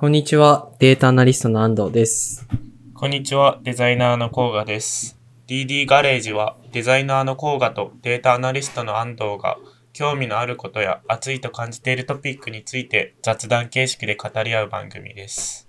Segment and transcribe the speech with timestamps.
[0.00, 2.48] こんにちは、データアナリストの安藤です。
[2.94, 5.20] こんにちは、デザイナーのコーガです。
[5.46, 9.58] DD ガレージはデザイナーのコーガとデータアナリストの安藤が
[9.92, 15.68] 興味のあることや熱いと感じているトピックについて雑談形式で語り合う番組です。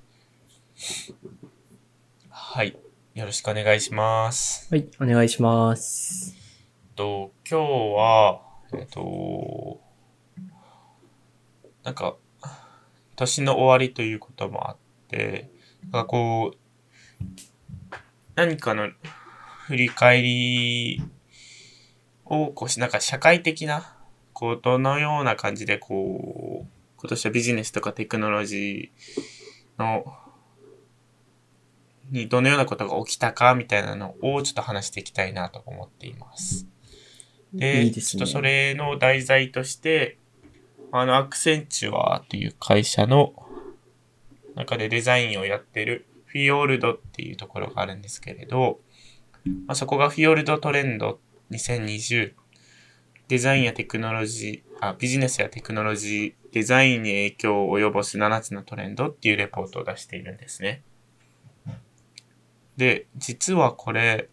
[2.29, 2.77] はい、
[3.15, 4.73] よろしくお願いします。
[4.73, 6.37] はい、お願いします。
[6.95, 7.65] と今日
[7.97, 8.41] は、
[8.75, 9.81] えっと、
[11.83, 12.15] なんか、
[13.21, 15.49] 年の終わりということもあって、
[15.83, 16.57] なんかこう、
[18.35, 18.89] 何かの
[19.67, 21.03] 振り返り
[22.25, 23.95] を、こうし、なんか社会的な
[24.33, 30.15] ことのような感じで、こう、今年はビジネスとかテクノロジーの、
[32.09, 36.67] にどのようなことが起きたかみたいなのをちょっと話していきたいなと思っています。
[37.53, 40.17] で、いいですねちょっとそれの題材として、
[40.91, 43.33] あの、アクセンチュアっていう会社の
[44.55, 48.79] 中でデザインをやってるフィヨルドっていうところがあるんですけれど、
[49.67, 51.19] まあ、そこがフィヨルドトレンド
[51.51, 52.33] 2020
[53.27, 60.81] デザインやテクノロジーあ、ビジネスやテクノロジー、デザインに影響を及ぼす7つのトレンドっていうレポートを出しているんですね。
[62.77, 64.27] で、実はこれ、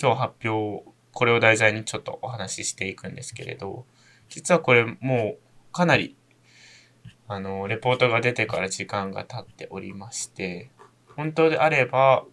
[0.00, 3.86] 今日発表、これを題材にちょっとお話ししていくんですけれど、
[4.28, 5.38] 実はこれもう
[5.76, 6.16] かなり、
[7.28, 10.70] あの、レポートが出てから時間が経っておりまして、
[11.16, 12.24] 本当であれば、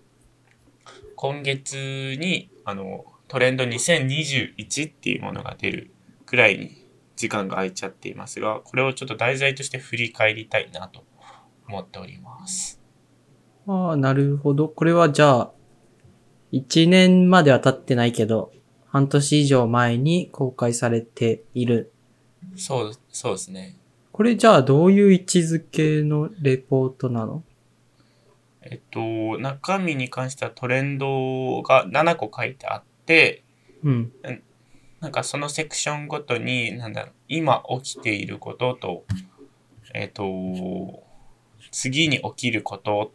[1.18, 5.92] 今月に、あの、トレンド2021っていうものが出る
[6.26, 11.04] くらいに時間が空いちゃっていますが、これをちょっと題材として振り返りたいなと
[11.68, 12.82] 思っております。
[13.68, 14.70] ああ、なるほど。
[14.70, 15.52] これはじゃあ、
[16.54, 18.54] 1年までは経ってないけど、
[18.88, 21.93] 半年以上前に公開されている。
[22.56, 23.76] そう、そうですね。
[24.12, 27.44] これじゃあどういう位置づけのレポートなの？
[28.62, 33.44] えっと、中身に関してはトレンドが7個書いてあって、
[33.84, 34.12] うん。
[35.02, 39.04] なんかそのセクションごとに、なんだろう、今起きていることと、
[39.94, 40.24] えっ、と、
[41.72, 43.12] 次に起きること、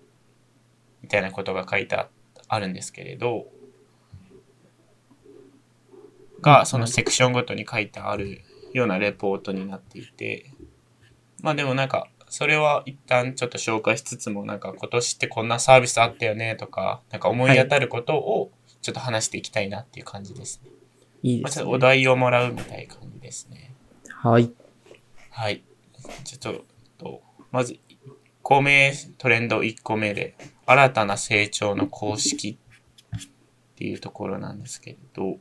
[1.03, 2.09] みたいなことが書いてあ
[2.49, 3.47] あるんですけれど、
[6.43, 8.43] が、そのセクションごとに書いてある
[8.79, 10.53] ようなレポートになっていて、
[11.43, 18.51] まあでもなんか、それは一旦ちょっと紹介しつつも、なんか今年ってこんなサービスあったよねとか、なんか思い当たることを
[18.83, 20.71] ちょっと話していきたいなっていう感じですね。
[20.71, 20.79] まあ、
[21.23, 21.63] いいですね。
[21.63, 23.75] ちょっとお題をもらうみたいな感じですね。
[24.11, 24.51] はい。
[25.31, 25.63] はい。
[26.25, 26.65] ちょっと、
[26.99, 27.79] とまず、
[28.43, 32.59] 公明トレンド1個目で、新たな成長の公式
[33.17, 33.19] っ
[33.77, 35.39] ていうところなんですけれど、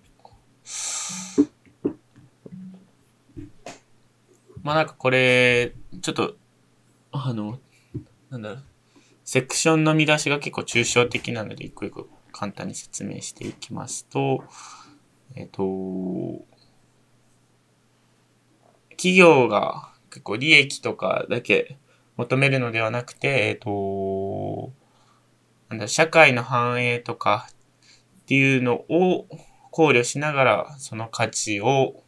[4.68, 6.36] まあなんかこれ、ちょっと、
[7.14, 7.58] あの、
[8.30, 8.64] なんだろう、
[9.24, 14.44] セクションの見出しが結構抽象的なので、一個一個簡単に説明していきますと、
[15.36, 15.64] えっ、と、
[18.90, 21.78] 企業が結構利益とかだけ
[22.18, 24.74] 求めるのではなくて、えっ、と、
[25.70, 29.28] なんだ、社会の繁栄とかっていうのを
[29.72, 32.04] 考慮しながら、その価値を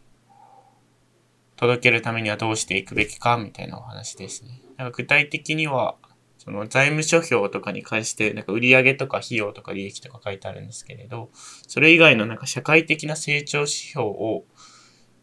[1.59, 4.61] 届けるためにはどうしていくべきかみたいなお話ですね。
[4.77, 5.95] なんか具体的には、
[6.37, 11.29] その財務諸表とかに関して、なんか売上とか費用とか利益とか書いてあるんですけれど、
[11.67, 14.45] それ以外のなんか社会的な成長指標を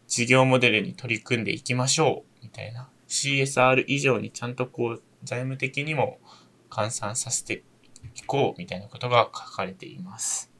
[0.05, 6.19] 事業モデルに取り組んでいきましょうみたいな CSR 以上にちゃんとこう財務的にも
[6.69, 7.63] 換算させて
[8.15, 10.51] いこうみたいなことが書かれています。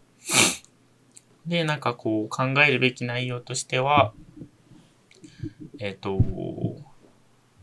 [1.45, 4.13] で、なんかこう考えるべき内容としては、
[5.79, 6.19] えっ、と、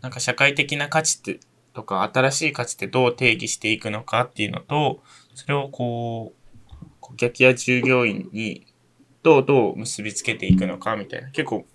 [0.00, 1.40] なんか社会的な価値って
[1.74, 5.02] とか新しい価値ってどう定義していくのかっていうのと、
[5.34, 8.66] それをこう、顧客や従業員に
[9.22, 11.66] どうどう結びつけていくのかみたいな、結構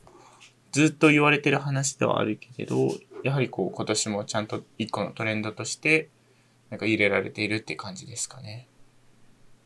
[0.71, 2.89] ずっと言われてる話ではあるけれど、
[3.23, 6.09] やはりこう今年もちゃんと一個のトレンドとして、
[6.69, 8.67] なんか入れられているって感じですかね。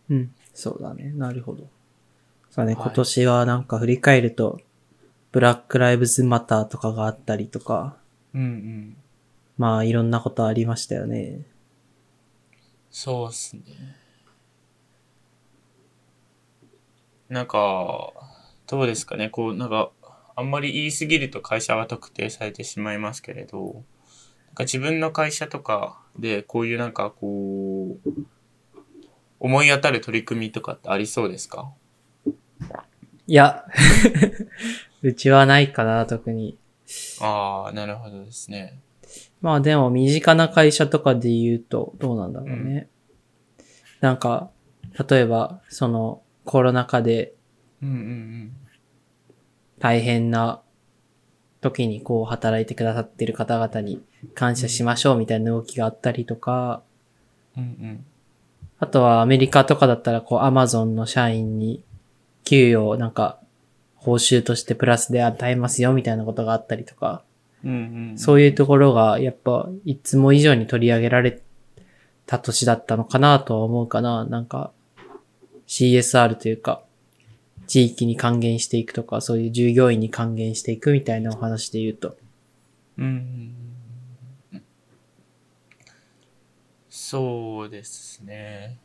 [0.10, 0.34] うん。
[0.54, 1.12] そうだね。
[1.16, 1.68] なるほど。
[2.50, 4.60] そうだね、はい今年はなんか振り返ると、
[5.34, 7.98] ブラックライブズマターとかがあったりとか、
[8.34, 8.98] うんうん。
[9.58, 11.42] まあいろんなことありましたよね。
[12.92, 13.64] そうっすね。
[17.30, 18.14] なんか、
[18.68, 19.30] どうですかね。
[19.30, 19.90] こう、なんか、
[20.36, 23.84] あんまり言い過ぎると会社は特定されてしまいますけれど、
[24.48, 28.10] なんか自分の会社とかでこういうなんかこう、
[29.40, 31.72] 思い当たる取り組みとかってありそうですか？
[33.26, 33.66] いや、
[35.04, 36.58] うちはないかな、特に。
[37.22, 38.80] ああ、なるほどですね。
[39.42, 42.88] まあでも身近な会社とかで言うとどうなんだろうね。
[44.00, 44.50] なんか、
[45.10, 47.34] 例えば、そのコロナ禍で
[47.82, 48.56] うんうん
[49.80, 50.62] 大変な
[51.60, 54.02] 時にこう働いてくださってる方々に
[54.34, 56.82] 感謝しましょうみたいな動きがあったりとか、
[57.58, 57.64] うん。
[57.64, 58.06] うん
[58.80, 61.86] あとはアメリカとかだったらこうアマゾンの社員に
[62.44, 63.40] 給与をなんか
[64.04, 67.24] 報酬としてプラスで与えますよみたいなことがあったりとか。
[68.18, 71.42] そういうところがやっぱいつも以上に取り上げられ
[72.26, 74.26] た年だったのかなとは思うかな。
[74.26, 74.72] なんか
[75.68, 76.84] CSR というか
[77.68, 82.18] 地域に還元していくとかそういう従業員に還元していくみたいなお話で言うと。
[82.98, 83.54] うん。
[86.90, 88.78] そうですね。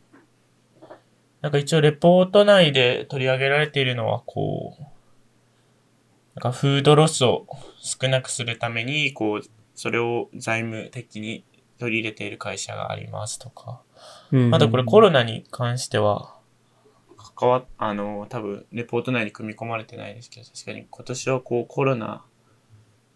[1.40, 4.84] なんか一応レポート内で取り上げられているのは、こう、
[6.38, 7.48] なんかフードロスを
[7.80, 11.44] 少なくするために、こう、それを財務的に
[11.80, 13.82] 取り入れている会社がありますとか。
[14.30, 16.38] うんまだこれコロナに関しては、
[17.36, 22.24] 関わっ、あの、多分、レポート内に組み込まれてないですけど、確かに今年はこうコロナ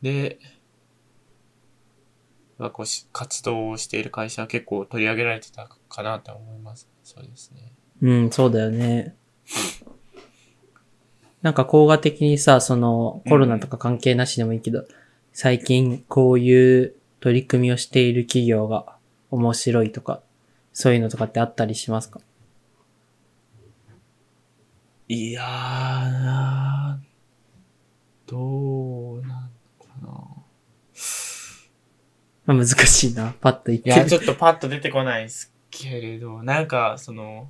[0.03, 0.41] で、
[2.59, 6.89] がこうし活動をしている会社は結構取り上げられてたかなと思います。
[7.05, 7.73] そうですね。
[8.01, 9.15] うん、そうだよね。
[11.43, 14.87] なんか、効果的にさ、その、コロナとか関係なしでもいいけど、
[15.33, 18.97] 最近こういう取り組みをしている企業が
[19.31, 20.21] 面白いとか、
[20.73, 22.21] そういうのとかってあったりしますか？
[25.09, 30.09] いやー、どうなんかな。
[32.47, 33.35] まあ、難しいな。
[33.41, 37.49] パッと言っていや、るちょっとパッと出てこないですけれど、なんか、その、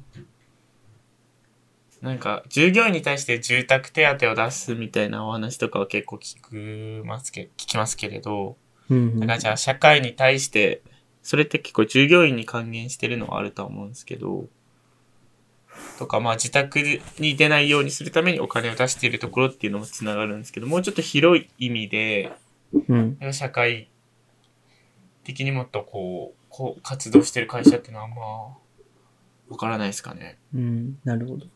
[2.02, 8.56] なんか、従業員に対して住宅手当を出すみたいなお話とかは結構聞くますけ、聞きますけれど、
[8.90, 10.82] うんうんなんかじゃあ社会に対して、
[11.22, 14.46] それって結構従業員に還元してるのはあるとは思うんですけど、
[15.98, 16.80] とか、まあ自宅
[17.20, 22.32] に出ないようにするためにお金を出しているところっていうのもつながるんですけど、もうちょっと広い意味で、
[22.88, 23.18] うん。
[23.32, 23.88] 社会
[25.22, 28.58] 的にもっとこう、こう活動してる会社っていうのはあんま、
[29.52, 30.38] わからないですかね。
[30.54, 30.98] うん。
[31.04, 31.46] なるほど。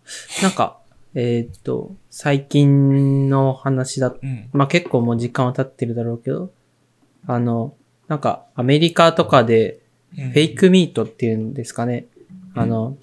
[0.43, 0.79] なんか、
[1.15, 4.51] えーっと、最近の話だうん。
[4.53, 6.53] まあ結構もう時間は経ってるだろうけど、
[7.27, 7.75] あの、
[8.07, 9.81] なんかアメリカとかで
[10.15, 12.07] フフェイクミートっていうんですかね。
[12.55, 12.99] あの、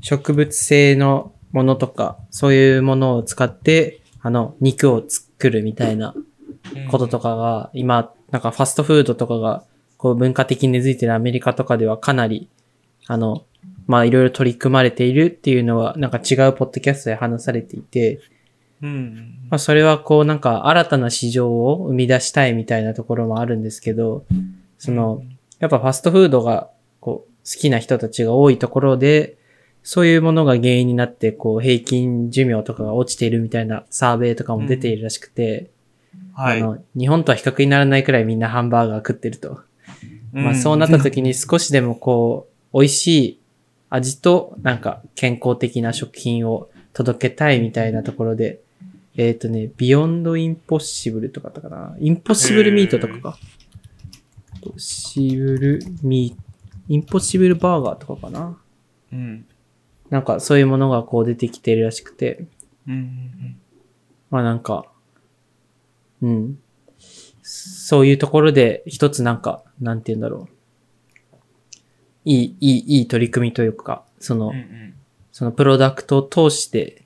[0.00, 6.14] 植物性のものとか、そういうものを使って、あの、肉を作るみたいな
[6.90, 9.64] こととかが、今、なんかファストフードとかが、
[9.98, 12.48] こう文化的に根付いてるアメリカとかではかなり、
[13.06, 13.44] あの、
[13.86, 18.20] まあいろいろ取り組まれているっていうのは、なんか違うポッドキャストで話されていて、
[18.82, 19.38] うん。
[19.50, 24.26] まあ、それはこうなんか新たな市場を生み出したいみたいなところもあるんですけど、
[24.78, 25.22] その、
[25.58, 26.70] やっぱファストフードが
[27.00, 29.38] こう好きな人たちが多いところで、
[29.82, 35.70] そういうものが原因になって、こう平均寿命とかが落ちているみたいなサーベイとかも出ているらしくて、
[36.34, 36.60] はい。
[36.60, 39.60] あの、日本とは比較にならないくらいみんなハンバーガー食ってると。
[40.32, 43.40] まあそうなった時に少しでもこう、美味しい
[43.94, 48.60] 味となんか健康的な食品を届けたいみたいなところで、
[49.16, 51.96] えっ、とね、ビヨンドインポッシブルとかだったかな。
[52.00, 53.38] インポッシブルミートとかか。
[54.54, 56.44] インポッシブルミー
[56.88, 58.58] インポッシブルバーガーとかかな。
[59.12, 59.46] うん。
[60.10, 62.46] なんかそういうものがこう出てきてるらしくて、
[62.88, 63.56] うん。
[64.30, 64.86] まあなんか、
[66.20, 66.58] うん。
[67.42, 70.53] そういうところで一つなんか、なんて言うんだろう。
[72.24, 74.94] いい、いい、いい取り組みというか、その、うんうん。
[75.32, 77.04] そのプロダクトを通して、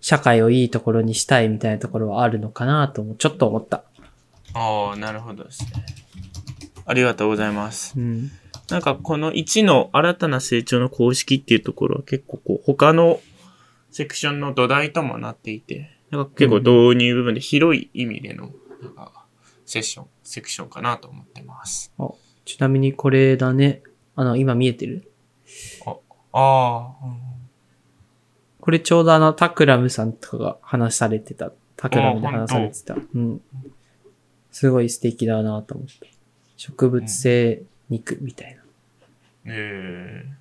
[0.00, 3.82] 社会をいいところにしたいみたいなところはあるのかなとも、ちょっと思った。
[4.54, 5.84] ああ、なるほどですね。
[6.84, 7.98] ありがとうございます。
[7.98, 8.30] うん。
[8.70, 13.20] なんかこの1の新たな成長の公式っていうところは結構こう他の
[13.90, 18.50] セクションの土台ともなっていて、なんか結構導入部分で広い意味での
[18.82, 19.24] なんか
[19.64, 21.92] セッション、セクションかなと思ってます。
[21.98, 22.10] あ、
[22.44, 23.82] ちなみにこれだね。
[24.16, 25.10] あの、今見えてる？
[25.84, 25.94] あ
[26.32, 26.94] あ、
[28.60, 31.52] これちょうどあの、タクラムさんとかが話されてた。
[31.76, 32.96] タクラムで話されてた。
[33.14, 33.40] うん。
[34.50, 35.92] すごい素敵だなと思った。
[36.56, 38.62] 植物性肉みたいな。
[39.44, 40.36] ええ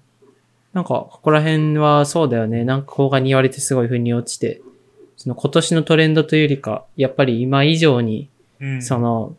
[0.74, 2.66] なんか、ここら辺はそうだよね。
[2.66, 4.62] なんか、こうがに言われてすごい腑に落ちて、
[5.16, 8.30] その今年のトレンドというよりか、やっぱり今以上に、
[8.60, 8.82] うん。
[8.82, 9.38] その、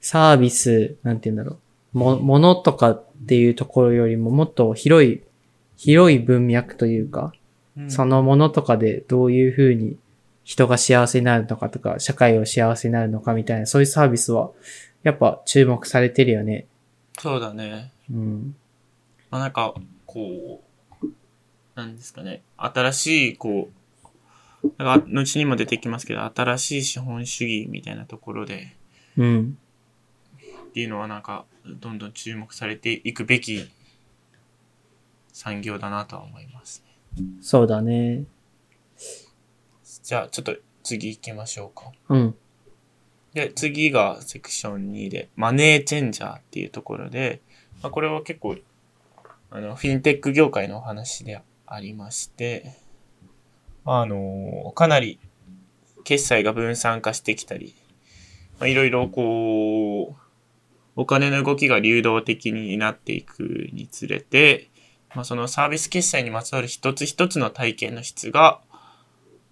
[0.00, 1.58] サービス、なんて言うんだろう。
[1.92, 5.22] も、ものとかっていうところよりももっと広い、
[5.76, 7.32] 広い文脈というか、
[7.76, 9.96] うんそのものとかでどういうふうに
[10.44, 14.50] 人が幸せになるのかとか、社会を幸せになるのかみたいな、そういうサービスは、
[15.02, 16.66] やっぱ注目されてるよね。
[17.18, 17.92] そうだね。
[18.10, 18.56] うん。
[19.30, 19.74] まあなんか、
[20.06, 20.62] こ
[21.02, 21.06] う、
[21.74, 22.42] なんですかね。
[22.56, 23.70] 新しい、こ
[24.62, 28.76] う、なんか、後にも出てきますけど、新しい資本主義みたいなところで、
[29.16, 29.58] うん。
[30.36, 33.68] っていうのはなんか、どんどん注目されていくべき
[35.32, 36.84] 産業だなとは思います
[37.16, 37.24] ね。
[37.40, 38.24] そうだね。
[40.02, 41.92] じゃあ、ちょっと次行きましょうか。
[42.08, 42.34] うん。
[43.34, 47.40] で、次がセクション2で、マネーチェンジャーっていうところで、
[47.82, 48.56] まあ、これは結構、
[49.50, 52.76] あの、フィンテック業界のお話でありまして、
[53.84, 55.18] あの、かなり
[56.04, 57.74] 決済が分散化してきたり、
[58.58, 60.21] まあ、いろいろこう、
[60.96, 64.70] お金の動きが流動的になっていくにつれて、
[65.14, 68.60] まあ、そのサービス決済にまつわる一つ一つの体験の質が、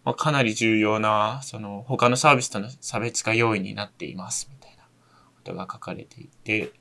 [0.05, 4.89] まあ、かなり重要な、その他のサービスとの差別化要因になっています、みたいなこ
[5.45, 6.73] とが書かれていて、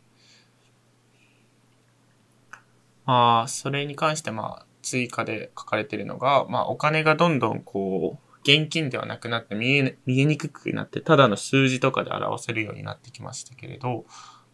[3.05, 14.05] まあ、それに関してまあ、追加で書かれているのが、まあ、お金がどんどんこう、現金ではなくなって見え、見えにくくなって、ただの数字とかで表せるようになってきましたけれど、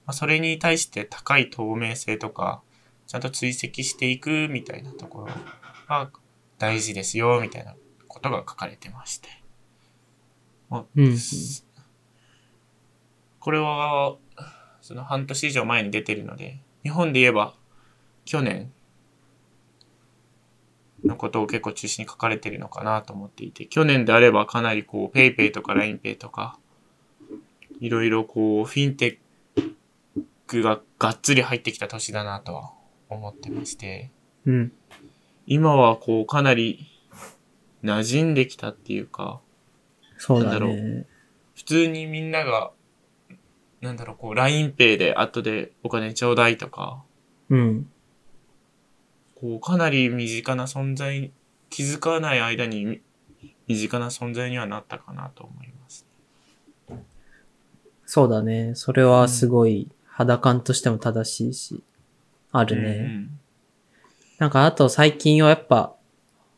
[0.06, 2.62] まあ、それに対して高い透明性とか、
[3.08, 5.28] ちゃんと追跡していくみたいなところ
[5.88, 6.12] が
[6.58, 7.76] 大事ですよ、みたいな
[8.08, 9.30] ことが書かれてまして。
[10.70, 11.18] まあうん。
[13.40, 14.16] これは、
[14.82, 17.56] その半年以上前に出てるので、日本で言えば、
[18.26, 18.72] 去年
[21.04, 26.60] のことを結構中心に書かれてるのかなと思っていて、去年であればかなりこう、PayPay とか LINEPay とか、
[27.80, 29.18] いろいろこう、フィンテッ
[30.48, 32.72] クががっつり入ってきた年だなとは
[33.10, 34.12] 思ってまして、
[34.46, 34.72] うん。
[35.46, 36.88] 今はこう、かなり
[37.84, 39.42] 馴染んできたっていうか、
[40.18, 41.06] そうだなんだろね。
[41.56, 42.72] 普通にみんなが、
[43.82, 47.04] なんだろう、こう、LINEPay で後でお金ちょうだいとか、
[47.50, 47.90] うん。
[49.36, 51.32] こう、かなり身近な存在、
[51.70, 53.02] 気づかない間にみ
[53.68, 56.08] 身近な存在にはなったかなと思います。
[58.06, 58.74] そうだね。
[58.76, 61.84] それはすごい肌感としても正しいし、
[62.52, 62.90] あるね。
[62.90, 63.40] うん
[64.38, 65.96] なんかあと最近はやっぱ、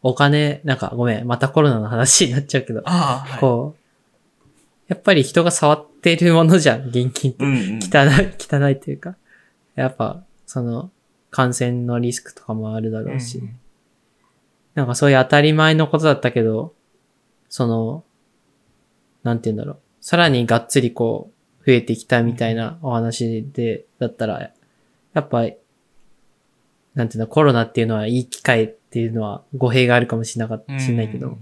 [0.02, 3.40] お金、なんかごめん、またコロナの話になっちゃうけど、はい。
[3.40, 3.82] こう、
[4.88, 7.46] やっぱり人が触ってるものじゃん、現金って。
[7.46, 7.80] うんうん。
[7.84, 9.16] 汚い、汚いというか。
[9.76, 10.90] やっぱ、その、
[11.30, 13.38] 感染のリスクとかもあるだろうし。
[13.38, 13.60] うん
[14.78, 16.76] なんかそういう当たり前のことだったけど、
[17.50, 18.04] その、
[19.24, 19.80] なんて言うんだろう。
[20.02, 21.37] さらにがっつりこう、
[21.68, 24.52] 増えてきたみたいなお話で、だったら、
[25.14, 25.46] やっぱ、
[26.96, 31.38] なんていうの、コロナっていうのはいい機会っていうのは語弊があるかもしれなかった、しれないけど、うん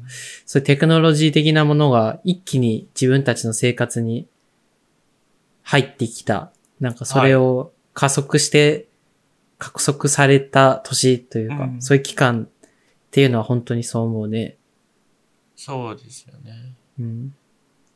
[0.48, 4.28] そういうテクノロジー的なものが一気に自分たちの生活に
[5.62, 6.52] 入ってきた。
[6.80, 8.88] なんかそれを加速して、
[9.60, 12.68] 加速された年というか、うんそういう期間っ
[13.12, 14.58] ていうのは本当にそう思うね。
[15.56, 16.74] そうですよね。
[17.00, 17.36] うん。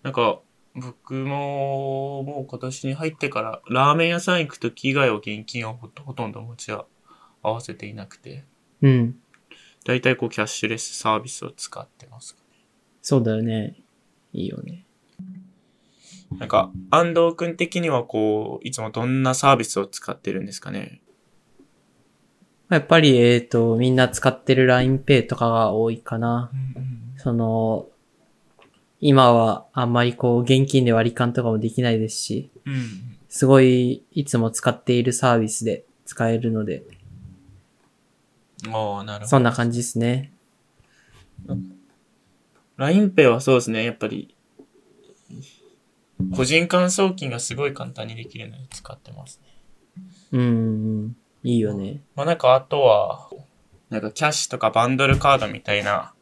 [0.04, 0.40] なんか、
[0.80, 6.86] 僕も、もう今年に入ってから、ラーメン屋さん行くとき以外は現金をほとんど持ち合
[7.42, 8.46] わせていなくて、
[8.82, 9.16] うん。
[9.86, 12.38] だいたいこうキャッシュレスサービスを使ってます。
[13.02, 13.76] そうだよね。
[14.34, 14.86] いいよね。
[16.38, 21.02] なんか、安藤くん的にはこう、いつもどんなサービスを使ってるんですかね
[22.70, 26.52] やっぱり、えっ、と、みんな使ってる LINEPay とかが多いかな。
[27.18, 27.88] その、
[29.02, 33.18] 今はあんまりこう、現金で割り勘とかもできないですし、うん。
[33.30, 36.84] すごい、いつも使っているサービスで使えるので、
[38.68, 39.28] ああ、なるほど。
[39.28, 40.34] そんな感じですね。
[42.78, 44.36] LINEPay はそうですね、やっぱり、
[46.36, 49.50] 個人間送金がすごい簡単にできるので使ってますね。
[50.32, 52.02] うん、いいよね。
[52.16, 53.30] まあなんかあとは、
[53.90, 56.14] なんかキャッシュとかバンドルカードみたいな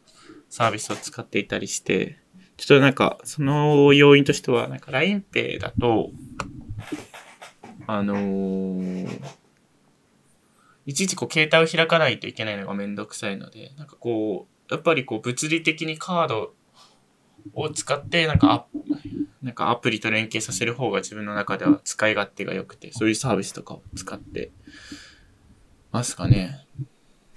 [0.50, 2.20] サービスを使っていたりして、
[2.58, 6.12] ちょっとなんか、その要因としては、なんか LINEPay だと、
[7.86, 9.22] あのー
[10.88, 16.54] いちいちこう携帯を開かないといけないのがめんどくさいので、なんかこう、やっぱりこう物理的にカード
[17.54, 18.66] を使って、なんかア
[19.42, 24.52] なんかアプリと連携させる方が自分の中では使い勝手が良くて、そういうサービスとかを使って
[25.92, 26.66] ますかね。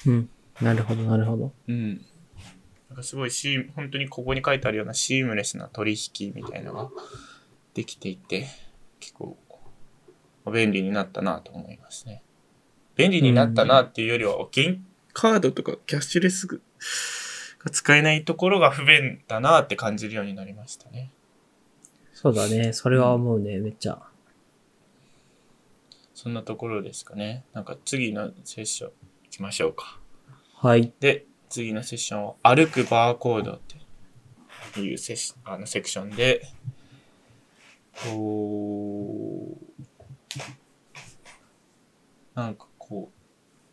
[0.07, 0.31] うん。
[0.61, 1.53] なるほど、なるほど。
[1.67, 2.07] うん。
[3.01, 6.91] かすごいシー、本当にここに書いてあるようなシームレスな取引みたいなのが
[7.75, 8.47] できていて、
[9.01, 9.37] 結構
[10.53, 12.23] 便利になったなと思いますね。
[12.97, 14.79] 便利になったなっていうよりは、現
[15.13, 16.59] カードとかキャッシュレスが
[17.71, 21.11] 使えないところが不便だなって感じるようになりましたね。
[22.13, 22.73] そうだね。
[22.73, 24.03] それは思うね、めっちゃ。
[26.15, 27.45] そんなところですかね。
[27.55, 29.99] なんか次のセッション行きましょうか。
[30.55, 30.93] はい。
[31.01, 33.61] で、次のセッションは歩くバーコードっ
[34.73, 36.43] ていうセあのセクションで、
[38.05, 39.99] こう、
[42.37, 43.15] なんかこう、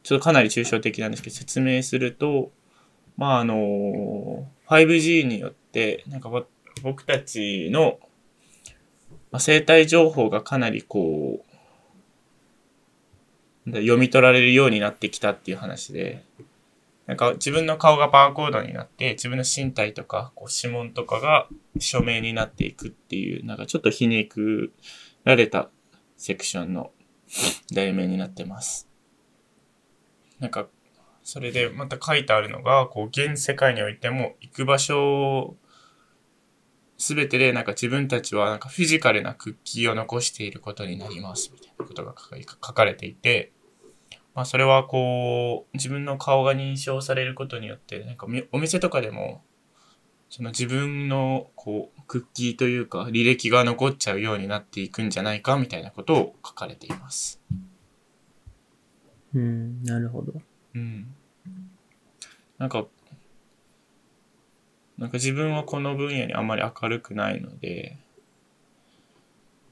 [0.03, 2.51] ちょっとかなり抽象的なんですけど、説明すると、
[3.15, 6.29] まああの、5G によって、なんか
[6.81, 7.99] 僕たちの、
[9.37, 11.45] 生体情報がかなりこ
[13.67, 16.23] う、読み取られるようになってきたっていう話で、
[17.07, 21.47] なんか自分の顔がバーコードになって、自分の身体とか、こう指紋とかが
[21.79, 24.73] 署名になっていくっていう、なんかちょっとひねく
[25.23, 25.69] られた
[26.17, 26.91] セクションの
[27.73, 28.89] 題名になってます。
[30.39, 30.67] なんか、
[31.23, 35.55] それでまた書いてあるのが、こう、現世界においても行く場所
[36.97, 42.15] すべてで、なんか自分たちはなんかフィジカルなクッキーを残していることになります、みたいなことが
[42.65, 43.53] 書かれていて、
[44.37, 49.41] まあそれはこう、自分の顔が認証されることによって、なんかみお店とかでも、
[50.29, 57.41] その自分のこう、クッキーというか履歴が残っちゃうようになっていくんじゃないかみたいなことを書かれています。
[59.33, 60.33] うん、なるほど。
[60.75, 61.07] うん。
[62.59, 62.85] なんか、
[64.99, 67.97] なんか自分はこの分野にあんまり明るくないので、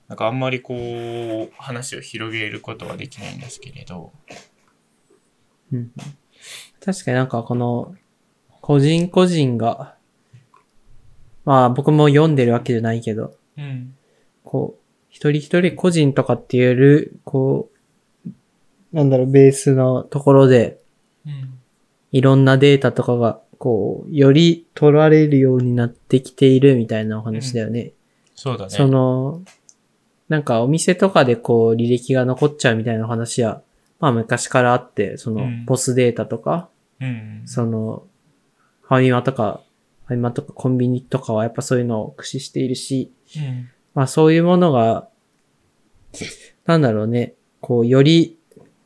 [0.07, 4.11] なんかあんまりこう、話を広げることはできないんですけれど、
[5.73, 5.91] うん、
[6.83, 7.95] 確かになんかこの、
[8.61, 9.95] 個人個人が、
[11.43, 13.95] まあ僕も読んでるわけじゃないけど、うん。
[14.43, 17.69] こう、一人一人個人とかっていうこ
[18.25, 18.29] う、
[18.91, 20.79] なんだろう、ベースのところで、
[21.25, 21.59] うん。
[22.11, 27.91] いろんなデータとかが、こう、より取られるようになってきているみたいなお話だよね。
[28.35, 28.69] そうだね。
[28.69, 29.41] その、
[30.29, 33.61] なんかお店とかでこう履歴が残っちゃうみたいな話は、
[33.99, 37.41] まあ昔からあって、そのうんポスデータとか、うん。
[37.45, 38.03] その、
[38.81, 39.61] ファミマとか、
[40.05, 43.69] ファミマとかコンビニとかはやっぱそういうのを駆使しているし、うん。
[43.93, 45.09] まあそういうものが、
[46.65, 48.37] なんだろうね、こう、より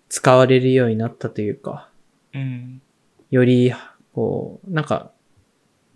[0.10, 1.90] 使われるようになったというか、
[2.34, 2.82] うん。
[3.30, 3.74] より、
[4.14, 5.12] こう、なんか、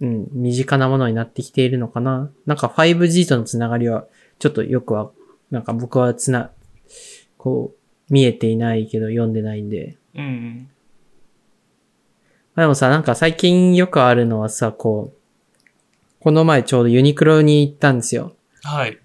[0.01, 2.29] うん、身近なものになってきているのかな。
[2.45, 4.05] なんか 5G とのつながりは、
[4.39, 5.11] ちょっとよくは、
[5.49, 6.51] なんか僕はつな、
[7.37, 7.82] こう、
[8.13, 9.97] 見えていないけど読んでないんで。
[10.13, 10.69] うん。
[12.53, 15.43] まあでもさ、なんか最近よくあるのはさ、こう、
[16.19, 18.35] この前ちょうどユニクロに行ったんですよ。
[18.61, 18.99] はい。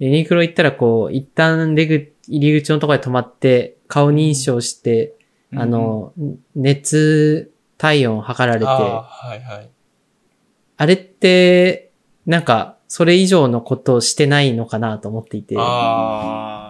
[0.00, 5.14] ユニクロ行ったらこう、一旦出口、入り口のところで止まって、顔認証して、
[5.54, 6.12] あの、
[6.56, 10.86] 熱体温を測られて、はいはい。
[10.88, 11.92] れって、
[12.26, 16.69] なんか、それ以上のことをしてないのかなと思っていて、あ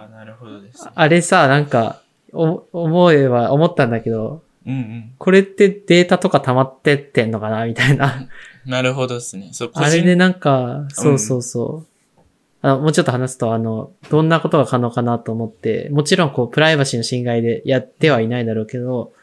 [0.95, 1.07] あ。
[1.07, 2.01] れさ、なんか、
[2.33, 5.13] お思えば、思ったんだけど、うんうん。
[5.17, 8.27] これってデータとか溜まってってんのかなみたいな。
[8.65, 9.49] なるほどですね。
[9.53, 11.91] そう、個あれ人でなんか、そうそうそう。
[12.63, 19.13] あのもうちょっと話すと、あの、どんなことが可能かなと思って、もちろんこう、プライバシーの侵害でやってはいないだろうけど、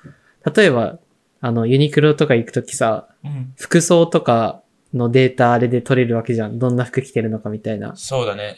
[0.57, 0.99] 例えば、
[1.40, 3.53] あの、ユニクロとか行くときさ、うん。
[3.57, 6.59] 服装とかのデータあれで取れるわけじゃん。
[6.59, 7.94] どんな服着てるのかみたいな。
[7.94, 8.57] そうだね。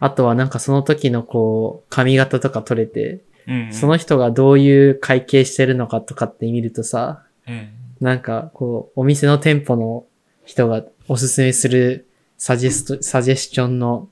[0.00, 3.72] あとはなんかその時のこう、髪型とか取れて、うん、うん。
[3.72, 7.68] その人がどういう会計してるのかとかって見るとさ、うん。
[8.00, 10.06] なんか、こう、お店の店舗の
[10.44, 12.08] 人がおすすめする
[12.38, 14.08] サジェスト、サジェスチョンの、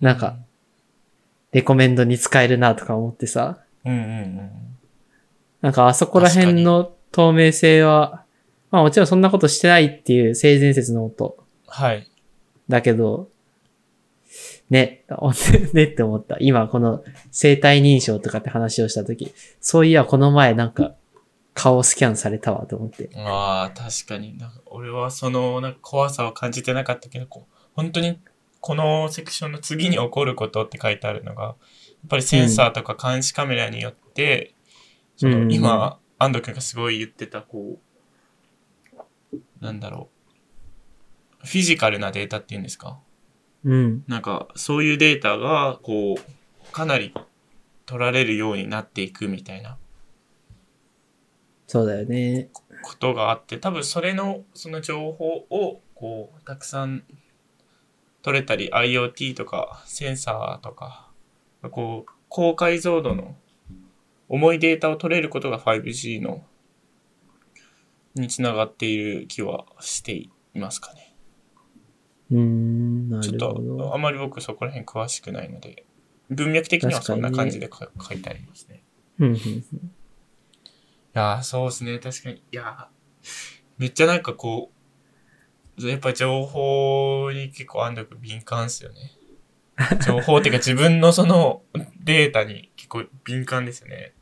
[0.00, 0.36] なんか、
[1.52, 4.50] レコメンドに使えるなとか思ってさ、うんうんうん。
[5.60, 8.24] なんかあそこら辺の透明性は、
[8.70, 12.08] まあもちろんそんなことしてないっていう性善説の音はい。
[12.68, 13.28] だけど、
[14.70, 15.04] ね、
[15.72, 16.36] ねって思った。
[16.40, 20.94] 今この生体認証とかって話をしたとき、そういやこの前なんか
[21.54, 23.10] 顔スキャンされたわと思って。
[23.16, 24.36] ああ、確かに。
[24.38, 28.18] なんか俺はそのなんか怖さを感じてなかったけど、こう本当に
[28.60, 31.54] このセクションの次に起こることって書いてあるのが、やっ
[32.08, 34.54] ぱりセンサーとか監視カメラによって、
[35.16, 37.78] そのうん今、安藤君がすごい言ってた、こ
[39.32, 40.10] う、なんだろ
[41.42, 41.46] う。
[41.46, 42.98] フィジカルなデータっていうんですか
[43.64, 44.04] うん。
[44.06, 47.12] なんか、そういうデータが、こう、かなり
[47.86, 49.78] 取られるようになっていくみたいな
[51.68, 52.48] そうだよね。
[52.82, 57.04] ことがあって、多分それの、その情報を、こう、たくさん
[58.22, 61.10] 取れたり、IoT とか、センサーとか、
[61.70, 63.36] こう、高解像度の
[64.30, 66.42] 重いデータを取れることが 5G の、
[68.14, 71.07] につながっている気はしていますかね。
[72.30, 73.94] うーん、なちょっるほと、ど。
[73.94, 75.84] あまり僕そこら辺詳しくないので、
[76.30, 78.82] 文脈的にはそんな感じでか書いてありますね。
[79.18, 81.98] うんうんうんいやー、そうですね。
[81.98, 82.36] 確かに。
[82.36, 82.86] いやー
[83.78, 84.70] めっちゃなんかこ
[85.78, 89.12] う、やっぱ情報に結構安藤君敏感っすよね。
[90.04, 91.62] 情報っていうか自分のその
[92.04, 94.12] データに結構敏感ですよね。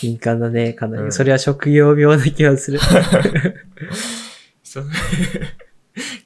[0.00, 1.02] 敏感だね、かなり。
[1.04, 2.80] うんそれは職業病な気がする。
[4.62, 4.90] そう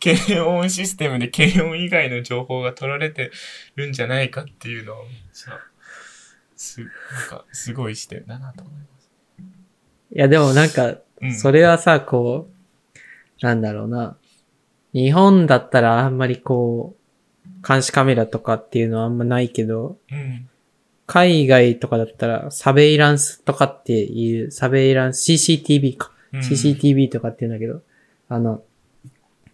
[0.05, 3.31] 検温システムで検温以外の情報が取られて
[3.75, 5.59] るんじゃないかっていうのをめっちゃ、
[6.57, 6.91] す、なん
[7.31, 9.11] か、すごい視点だなと思います。
[10.15, 11.35] いや、でもなんか、うん。
[11.35, 12.51] それはさ、こ
[13.43, 14.19] う、なんだろうな。
[14.93, 16.97] 日本だったらあんまりこ
[17.65, 20.51] う、監視カメラとかっていうのはあんまないけど、うん。
[21.07, 26.11] 海外とかだったらサベイランスとかっていう、サベイランス、CCTV か。
[26.33, 27.81] うん CCTV とかって言うんだけど、
[28.29, 28.65] あの、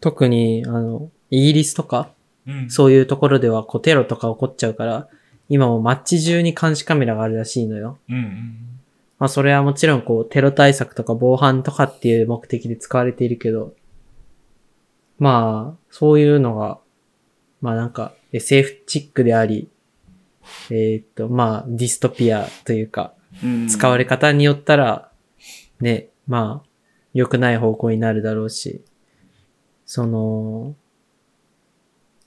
[0.01, 2.13] 特に、あの、イギリスとか、
[2.47, 2.71] うん。
[2.71, 5.09] そういうところではこうテロとか起こっちゃうから、
[5.49, 7.99] 今も街中に監視カメラがあるらしいのよ。
[8.09, 8.71] うんうん。
[9.19, 13.75] まあそれはもちろんこうテロ対策とか防犯とかっていう目的で使われているけど、
[15.19, 16.79] まあそういうのが、
[17.61, 19.69] まあなんか SF チックであり、
[20.71, 23.13] えーっとまあディストピアというか、
[23.45, 25.11] うん使われ方によったら、
[25.81, 26.69] ね、まあ
[27.13, 28.83] 良くない方向になるだろうし、
[29.91, 30.77] その、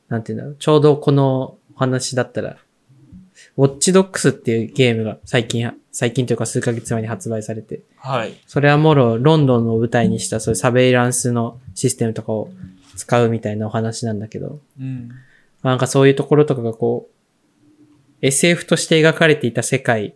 [0.10, 2.58] なんていうんだろう、ちょうどこのお話だったら、
[3.56, 8.34] ウォッチドックスっていうゲームが最近、最近というか数ヶ月前に発売されて、はい。
[8.48, 12.52] それはもろロンドンを舞台にしたそういうサベイランスのシステムとかを
[12.98, 15.12] 使うみたいなお話なんだけど、うん。
[15.62, 17.14] なんかそういうところとかがこう、
[18.20, 20.16] SF として描かれていた世界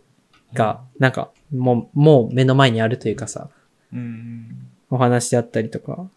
[0.54, 3.50] が、なんかもう、もう目の前にあるというかさ、
[3.94, 4.68] うん。
[4.90, 6.10] お話であったりとか。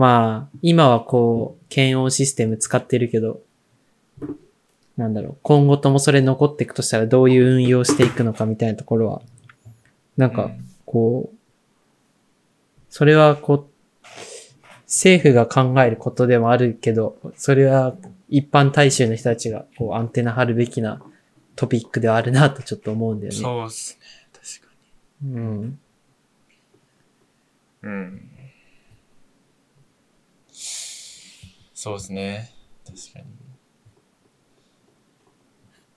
[0.00, 3.42] まあ、今はこう、検温システム使ってるけど、
[4.96, 9.20] なんだろう、今後ともそれ残っていくとしたらどういう運用していくのかみたいなところは、
[10.16, 10.52] なんか、
[10.86, 11.36] こう、
[12.88, 14.06] それはこう、
[14.86, 17.94] 政府が考えることでもあるけど、それは
[18.30, 21.02] 一般大衆の人たちがこうアンテナ張るべきな
[21.56, 23.38] トピックではあるなとちょっと思うんだよね。
[23.38, 24.06] そうっすね。
[24.32, 24.72] 確か
[25.24, 25.60] うん。
[25.60, 25.76] に。
[27.82, 28.29] うん。
[31.80, 32.52] そうですね。
[32.84, 33.20] 確か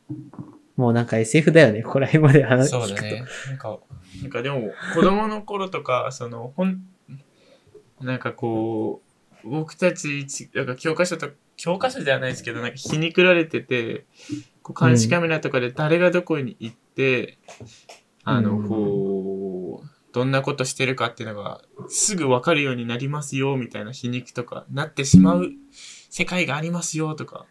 [0.07, 0.17] に。
[0.77, 2.69] もうなんか SF だよね、ここら辺まで話。
[2.69, 3.25] そうだね。
[3.49, 3.79] なんか、
[4.21, 6.83] なんかでも、子供の頃とか、その、ほん、
[7.99, 9.01] なんかこ
[9.43, 14.05] う、僕たち一、なんか教科書と、教科書ではないですけど、なんか皮肉られてて、
[14.61, 17.39] こう監視カメラとかで誰がどこに行って、
[18.23, 19.52] あの、うんこう、
[20.13, 25.51] どんなことしてるかっていうのが、すぐわかるようになりますよ、みたいな皮肉とか、なってしまう
[26.09, 27.45] 世界がありますよ、とか、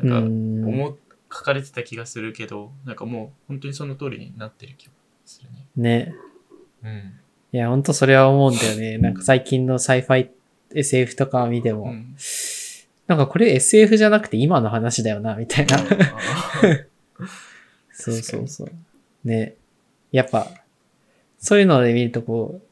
[0.00, 0.96] なんか、うん思っ
[1.34, 4.92] 書かれてた気がするけど、なんかもう本当にその通りになってる気が
[5.26, 5.66] するね。
[5.76, 6.14] ね。
[6.84, 7.20] うん。
[7.52, 8.98] いや、ほんとそれは思うんだよね。
[9.02, 10.30] なんか最近の sci-fi
[10.74, 12.16] SF とか見ても、うん、
[13.08, 15.78] なんかこれ SF じゃなくて今の話だよな、みたいな。
[17.92, 18.68] そうそうそう。
[19.24, 19.56] ね。
[20.12, 20.48] やっぱ、
[21.44, 22.62] そういうので見るとこう、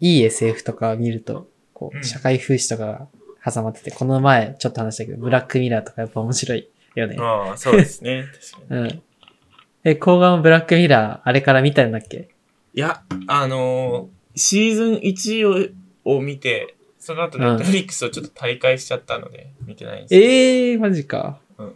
[0.00, 2.86] いい SF とか見ると、こう、うん社会風刺とか
[3.44, 7.16] が挟まってて、この前ちょっと話したけど、ブラックミラーとかやっぱ面白いよね。
[7.20, 8.24] ああ、そうですね。
[8.58, 8.80] 確かに。
[8.80, 9.02] うん。
[9.84, 12.28] え、後半ブラックミラー、あれから見たんだっけ？
[12.74, 15.72] いや、あのーシーズン1
[16.04, 21.38] をを見て、その後ネットフリックスをちょっと大会しちゃったので、見てないんですけどええー、マジか。
[21.58, 21.74] うん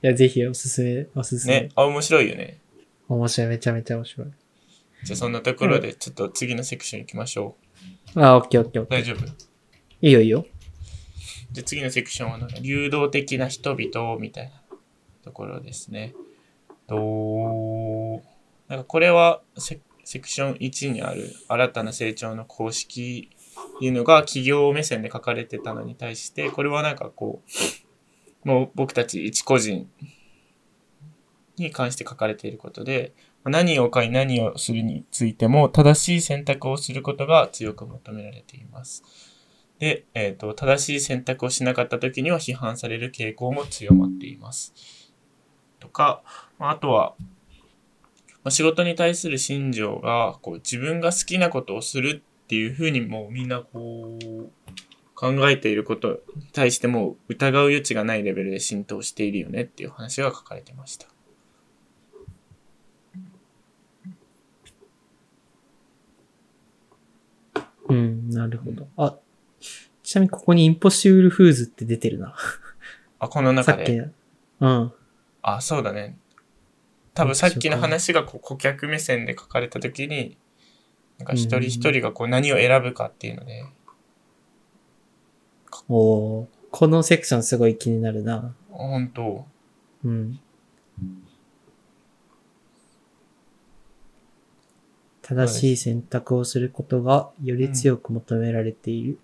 [0.00, 1.62] いや、ぜひおすすめ、おすすめ。
[1.62, 2.58] ね、あ、面白いよね。
[3.08, 4.28] 面白い、めちゃめちゃ面白い。
[5.04, 7.56] じゃあそんなところで、ちょっと次のセクション行きましょ
[8.14, 8.90] あ、オッケーオッケーオッう。
[8.90, 9.00] ケー。
[9.00, 9.24] 大丈夫？
[10.00, 10.46] いいよいいよ。
[11.52, 14.62] じゃあ次のセクションは流動的な人々みたいな
[15.24, 16.14] ところですね。
[16.86, 18.22] と、
[18.68, 23.30] なんかこれはセセクション1にある新たな成長の公式
[23.76, 27.42] っていうのが企業目線で書かれてたのに対して、これはなんかこ
[28.44, 29.90] う、もう僕たち一個人
[31.56, 33.12] に関して書かれていることで、
[33.48, 39.02] 何を買い何をするについても正しい選択をすることが強く求められています。
[39.78, 44.74] で、えっ、と、正しい選択をしなかった時には批判される傾向も強まっています。
[45.78, 46.22] とか、
[46.58, 47.14] あとは、
[48.42, 54.50] ま仕事に対する信条が、こう、自分が好きなことをするっていうふうにもうみんなこう、
[55.14, 61.08] 考えていることに対しても疑う余地がないレベルで浸透しているよねっていう話が書かれてました。
[67.88, 68.88] うなるほど。
[68.96, 69.16] あ、
[70.02, 72.34] ちなみにここにインポッシブルフーズって出てるな。
[73.18, 74.10] あ、このさっき中で。。
[74.60, 74.92] うん。
[75.42, 76.18] あ、そうだね。
[77.14, 80.36] 多分さっきの話がこう顧客目線で書かれたときに、
[81.18, 83.64] なんか一人一人がこう何を選ぶかっていうので、
[85.88, 88.54] おーこのセクションすごい気になるな。
[88.70, 89.46] 本当
[90.04, 90.38] うん。
[95.28, 99.18] 正しい選択をすることがより強く求められている。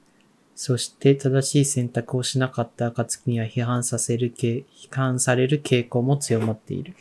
[0.55, 6.95] そして正しい選択をしなかった暁には批判させるけ、批判される傾向も強まっている。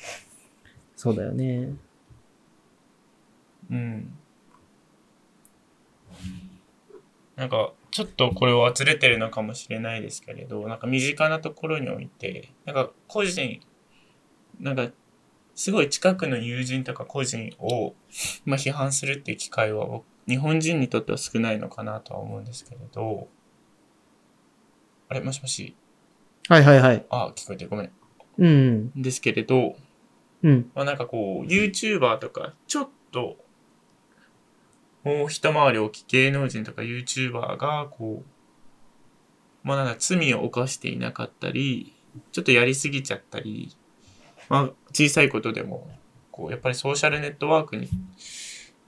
[0.95, 1.73] そうだよね。
[3.69, 4.17] うん。
[7.35, 13.59] なんか、ちょっとこれはずれてるのかもしれないですけれど、なんか身近なところにおいて、なんか個人、
[14.61, 14.87] なんか、
[15.55, 17.93] すごい近くの友人とか個人を、
[18.45, 23.27] まあ、批判するっていう機会は、僕日本人にとっては少ないのかなとは思うんですけれど、
[25.09, 25.21] あれ？
[25.21, 25.75] もしもし？
[26.47, 27.05] はいはいはい。
[27.09, 27.91] あ、聞こえてるごめん。
[28.37, 29.01] うん。
[29.01, 29.75] ですけれど、
[30.41, 30.71] うん。
[30.73, 33.37] まあなんかこう、YouTuber とか、ちょっと、
[35.03, 41.93] もう一回り大きい芸能人とか YouTuber が、こう、まあなんか罪を犯していなかったり、
[42.31, 43.75] ちょっとやりすぎちゃったり、
[44.49, 45.89] まあ小さいことでも、
[46.31, 47.89] こう、やっぱりソーシャルネットワークに、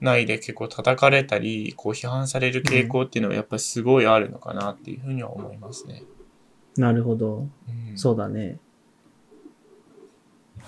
[0.00, 6.02] 内で結構叩かれたり、こう批判される傾向っていうのはやっぱりすごいあるのかなっていうふうには思いますね。
[6.76, 7.46] なるほど。
[7.68, 8.58] うん、そうだね。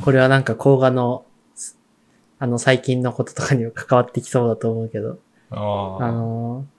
[0.03, 1.27] これはなんか甲賀の、
[2.39, 5.19] あの最近のこととかにも関わってきそうだと思うけど。
[5.51, 6.05] ああ。
[6.07, 6.79] あのー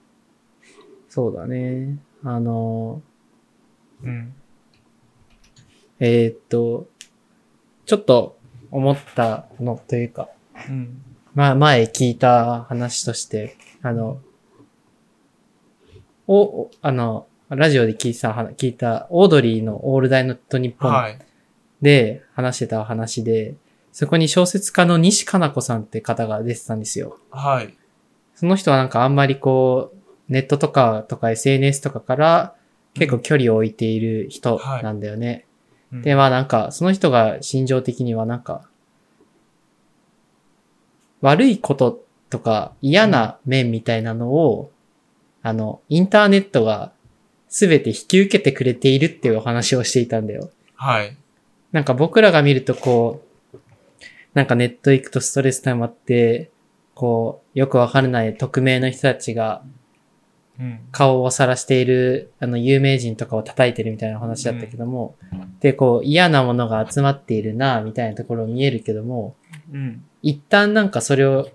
[1.09, 1.97] そうだね。
[2.23, 3.01] あの
[4.03, 4.33] うん。
[5.99, 6.87] ーえーっと、
[7.89, 8.37] ちょっと
[8.69, 10.29] 思ったのというか、
[10.69, 11.01] うん。
[11.33, 14.19] まあ前聞いた話として、あの、
[16.27, 21.19] お、おあの、ラジオで聞いた、聞いた、オードリーのオールダイノットニッポンはい。
[21.81, 23.55] で話してた話で、
[23.91, 27.17] そこに小説家の西加奈子さんって方が出てたんですよ。
[27.31, 27.73] はい。
[28.35, 32.55] その人はなんかあんまりこう、ネットとかとか SNS とかから
[32.93, 35.47] 結構距離を置いている人なんだよね。
[35.91, 38.67] うんで、まあなんか、その人が心情的にはなんか、
[41.21, 44.71] 悪いこととか嫌な面みたいなのを、
[45.41, 46.91] あの、インターネットが
[47.47, 50.51] 全て引き受けてくれているっていうお話をしていたんだよ。
[50.75, 51.17] はい。
[51.71, 53.23] なんか僕らが見るとこ
[53.53, 53.57] う、
[54.33, 56.51] なんかネット行くとストレス溜まって、
[56.93, 59.78] こう、よくわからない匿名の人たちがうん。
[60.91, 65.15] 顔を晒している、あの、有名人とかを叩いてるみたいな話だったけども、
[65.61, 69.35] で、こう、嫌なものが集まっているな、みたいなところ見えるけども、
[69.71, 70.03] うん。
[70.21, 71.49] 一旦なんかそれを、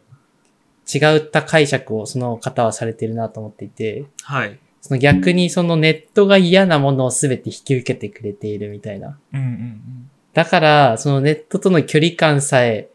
[0.93, 4.59] 違った解釈をその方はされてるなと思っていて、はい。
[4.81, 9.19] その逆にそのネットが嫌なものを全て引き受けてくれているみたいな。
[9.33, 12.89] うんうんだから、そのネットとの距離感さえ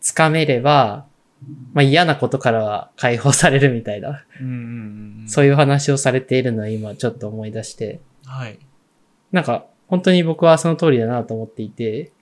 [0.00, 1.04] つかめれば、
[1.72, 4.46] まあ嫌なことからは解放されるみたいな、うん。
[4.46, 5.28] うんうんうん。
[5.28, 8.58] そういう話をされているのを今ちょっと思い出して、はい。
[9.32, 12.12] なんか本当に僕はその通りだなと思っていて、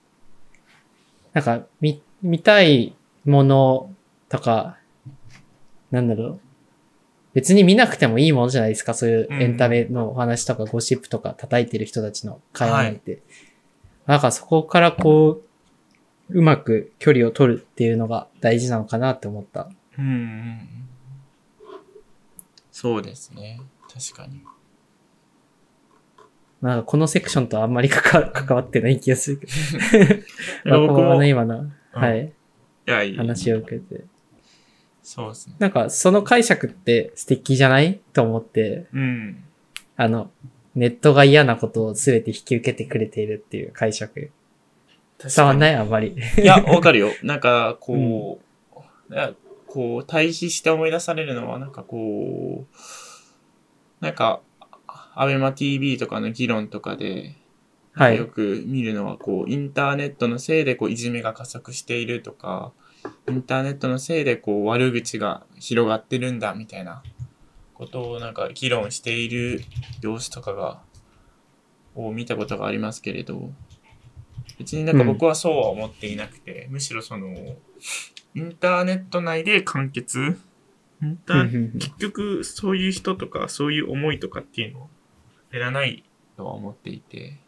[1.33, 3.93] なんか見、見たいもの
[4.29, 4.77] とか、
[5.91, 6.39] なんだろう。
[7.33, 13.21] 別に見なくてもいいものじゃないですか、そういうエンタメのお話とかゴシップとか叩いてる人たちの会話なんて。
[14.07, 15.46] なんかそこからこう、
[16.29, 19.69] うまく距離を取るっていうのが大事なのかなって思った。
[19.97, 20.59] うん。
[22.71, 23.61] そうですね。
[23.91, 24.41] 確かに。
[26.61, 29.47] なんかこのセクションとあんまり関わ関わってない気がするけ
[30.65, 30.71] ど。
[30.77, 32.33] まあこのい今の、はい、
[32.87, 33.17] や、いい。
[33.17, 34.05] 話を受けて。
[35.03, 35.55] そうですね。
[35.59, 39.43] なんかその解釈って素敵じゃないと思って、うん。
[39.95, 40.31] あの、
[40.75, 44.31] ネットが嫌なことを全て引き受けてくれているっていう解釈。
[45.23, 46.15] 伝わんないいあんまり。
[46.37, 47.09] いや、わかるよ。
[47.23, 48.39] なんか、こ
[49.09, 49.33] う、いや
[49.65, 54.41] こう、対比して思い出されるのは、なんかこう、なんか、
[55.15, 57.35] アベマ TV とかの議論とかで、
[57.93, 62.71] はいよく見るのは、こう、インターネットのせいで、こう、いじめが加速しているとか、
[63.27, 67.01] インターネットのせいで、こう、悪口が広がってるんだ、みたいな
[67.73, 69.63] ことを、なんか、議論している
[69.99, 70.79] 様子とかが、
[71.95, 73.49] を見たことがありますけれど、
[74.57, 77.55] 別になんか僕はそうは思っていなくて、むしろその、
[78.35, 80.37] インターネット内で完結？
[81.01, 81.73] インター？
[81.73, 84.89] 結局、そういう人とか、そういう思いとかっていうのを
[85.51, 86.03] 減らない
[86.35, 87.39] とは思っていて、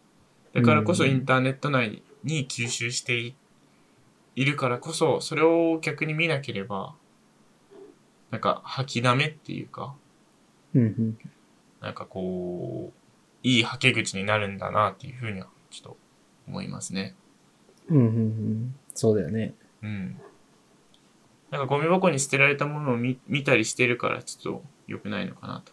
[0.54, 3.36] だからこそうんインターネット内に吸収してい
[4.36, 6.96] いるからこそ、それを逆に見なければ、
[8.32, 9.96] なんか吐きだめっていうか、
[10.74, 11.18] うんうん。
[11.82, 13.00] なんかこう、
[13.44, 15.98] いいはけ口になるんだなっていうふうには、ちょっと
[16.50, 17.16] 思いますね。
[17.88, 18.76] うんうんうん。
[18.94, 19.54] そうだよね。
[19.82, 20.20] うん。
[21.52, 25.72] なんかゴミ箱に捨てられたものを見見たりしてるから、ちょっと良くないのかなと。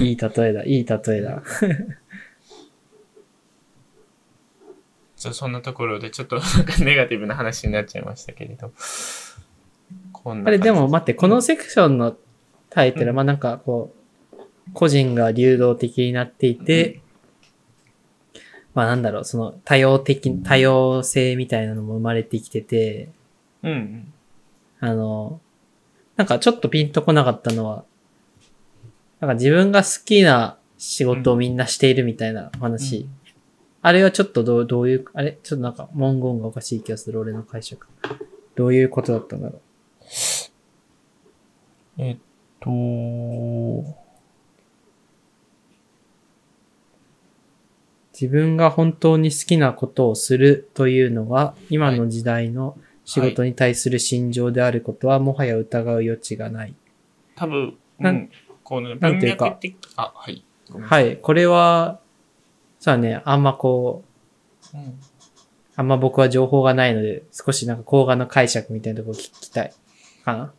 [0.02, 1.42] いい例えだ、いい例えだ。
[5.16, 8.72] ちょそんなところで、ちょっとなんかネガティブな話になっちゃいましたけれど。
[10.12, 12.16] こんなあれ、でも待って、このセクションの
[12.70, 13.94] タイトル、うんまあなんかこ
[14.32, 14.36] う、
[14.72, 17.00] 個人が流動的になっていて、
[18.74, 23.08] まあなんだろう、その多様的、多様性みたいなのも生まれてきてて、
[23.62, 24.12] うんうん。
[24.80, 25.40] あの、
[26.16, 27.84] なんかちょっとピンとこなかったのは、
[29.20, 33.08] なんか自分が好きな仕事をみんなしているみたいな話。
[33.80, 35.38] あれはちょっとどう、どういう、あれ？
[35.42, 37.86] ちょっとなんか文言がおかしい気がする、俺の解釈。
[38.54, 39.60] どういうことだったんだろ
[41.98, 42.16] えっ
[42.60, 42.70] と、
[48.18, 56.74] 自分が本当に好きなことをするというのが、今の時代の仕事に対する心情であることは、もはや疑う余地がない。
[57.34, 58.30] 多分、うなんん、
[58.62, 59.58] この文なんていうか
[59.96, 60.44] あ、はい。
[60.80, 61.16] はい。
[61.18, 62.00] これは、
[62.78, 64.04] さあね、あんまこ
[64.72, 64.98] う、うん
[65.76, 69.72] あんま僕は情報がないので、少しなんか甲賀の解釈みたいなところ聞きたい。
[70.24, 70.52] かな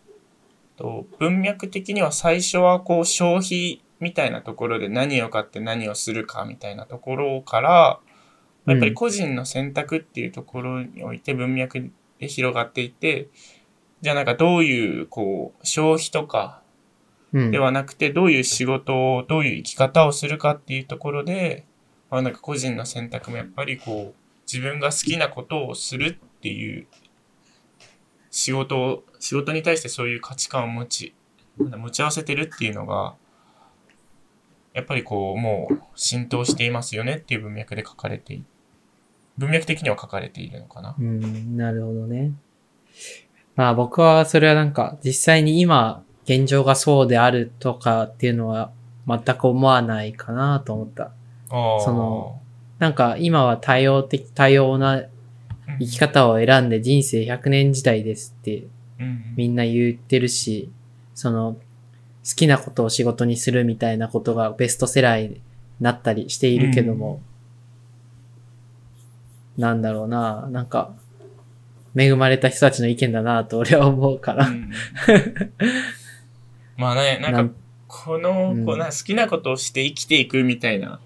[0.77, 7.99] と文脈的には最初はこう消費みたいなところで何を買って何をするかみたいなところから、
[8.67, 13.29] やっぱり個人の選択っていうところにおいて文脈で広がっていて、
[14.01, 16.61] じゃあなんかどういうこう消費とか
[17.33, 17.51] うん。
[17.51, 21.65] ではなくてどういう仕事をどういう生き方をするかっていうところで、
[22.09, 26.87] まあなんか個人の選択もやっぱりこう自分が好きなことをするっていう
[28.31, 31.13] 仕事を、仕事に対してそういう価値観を持ち、
[31.57, 33.15] 持ち合わせてるっていうのが、
[34.75, 38.43] やっぱりこうもう浸透していますよねっていう文脈で書かれてい
[39.37, 40.95] 文脈的には書かれているのかな？
[40.99, 42.33] うん、なるほどね。
[43.55, 48.71] まあ僕はそれはなんか実際に今現状がそうであるとかっていうのは
[49.07, 51.11] 全く思わないかなと思った。
[51.49, 52.41] その
[52.79, 55.09] なんか今は多様的、多様なうん
[55.79, 58.67] 生き方を選んで人生100年時代ですって
[58.99, 60.69] うんみんな言ってるし、
[61.13, 61.57] その
[62.27, 65.41] 好きなことを仕事にするみたいなことがベストセラーに
[65.79, 67.21] なったりしているけども、
[69.57, 70.93] なんだろうな、なんか
[71.95, 74.47] 恵まれた人たちの意見だなと俺は思うから。
[74.47, 74.71] うん
[76.77, 77.55] まあね、なんか
[77.87, 80.99] この、うんこうな好きなことをして生きていくみたいな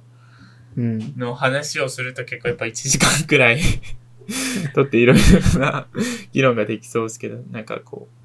[0.77, 1.13] うん。
[1.17, 3.60] の話をすると結構やっぱ1時間くらい
[4.73, 5.17] とっていろい
[5.53, 5.88] ろな
[6.32, 8.18] 議論ができそうですけど、なんかこう、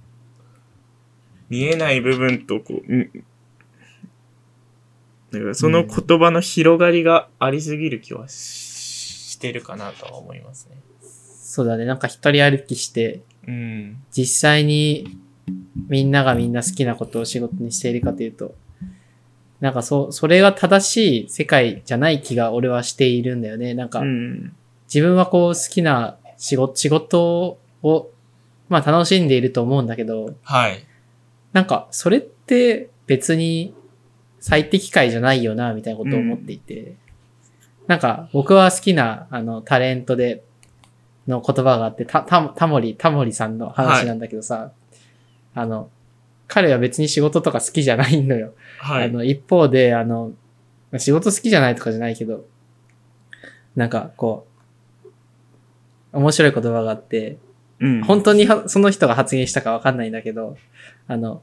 [1.48, 3.24] 見えない部分とこう、うん
[5.32, 8.74] だからその言葉の広がりがありすぎる気はし
[9.34, 10.76] してるかなとは思いますね。
[11.02, 11.84] そうだね。
[11.84, 14.02] なんか一人歩きして、うん。
[14.10, 15.18] 実際に
[15.88, 18.54] みんながみんな好きなことを仕事にしているかというと、
[19.60, 23.74] なんかそう、それが正しい世界じゃない気が俺はしているんだよね。
[23.74, 24.54] なんか、うん。
[24.86, 28.10] 自分はこう好きな仕事、仕事を、
[28.68, 30.84] まあ楽しんでいると思うんだけど、はい。
[31.54, 33.74] なんかそれって別に
[34.40, 36.96] 最適解じゃないよな、みたいなことを思っていて、
[37.86, 40.44] なんか僕は好きなあのタレントで
[41.26, 44.72] の言葉があって、た、た、タモリ、タモリさんの話なんだけどさ、
[45.54, 45.88] あの、
[46.48, 48.52] 彼は別に仕事とか好きじゃないのよ。
[48.78, 49.04] はい。
[49.04, 50.32] あの、一方で、あの、
[50.98, 52.44] 仕事好きじゃないとかじゃないけど、
[53.74, 54.46] なんか、こ
[56.12, 57.38] う、面白い言葉があって、
[57.80, 58.04] うん。
[58.04, 60.56] 本当にはその人が発言したかわかんないんだけど、
[61.06, 61.42] あの、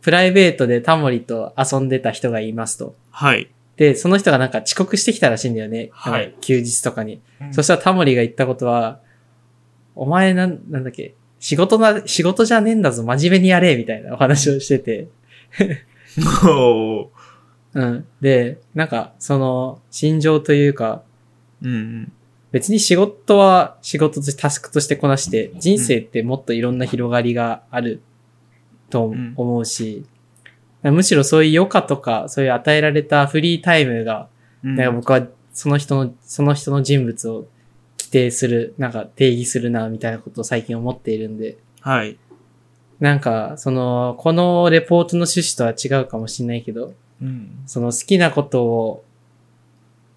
[0.00, 2.94] プライベートでタモリと遊んでた人がいますと。
[3.10, 3.50] はい。
[3.76, 5.90] で、その人がなんか遅刻してきたらしいんだよね。
[5.92, 7.20] はい休日とかに。
[7.40, 9.00] うんそしたらタモリが言ったことは、
[9.94, 15.08] お前なん、なんだっけ、仕事な、仕事じゃねえんだぞ、真面目にやれ、みたいなお話をしてて。
[17.74, 18.04] うん。
[18.20, 21.02] で、なんか、その、心情というか、
[21.62, 22.12] うん。
[22.52, 28.02] 別に仕事は仕事としてタスクとしてこなして、人生ってもっといろんな広がりがある
[28.92, 30.04] とん思うし、
[30.82, 34.28] むしろそういう余暇とか、そういう与えられたフリータイムが、
[34.62, 34.76] うん。
[34.76, 37.46] なんか僕はその人の、その人の人物を
[37.98, 42.18] 規定する、なんか定義するな、みたいなことを最近思っているんで、はい。
[43.00, 47.62] なんか、その、このレポートの趣旨とは違うかもしれないけど、うん。
[47.66, 49.04] その好きなことを、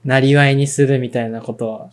[0.04, 1.90] なりわいにするみたいなことは、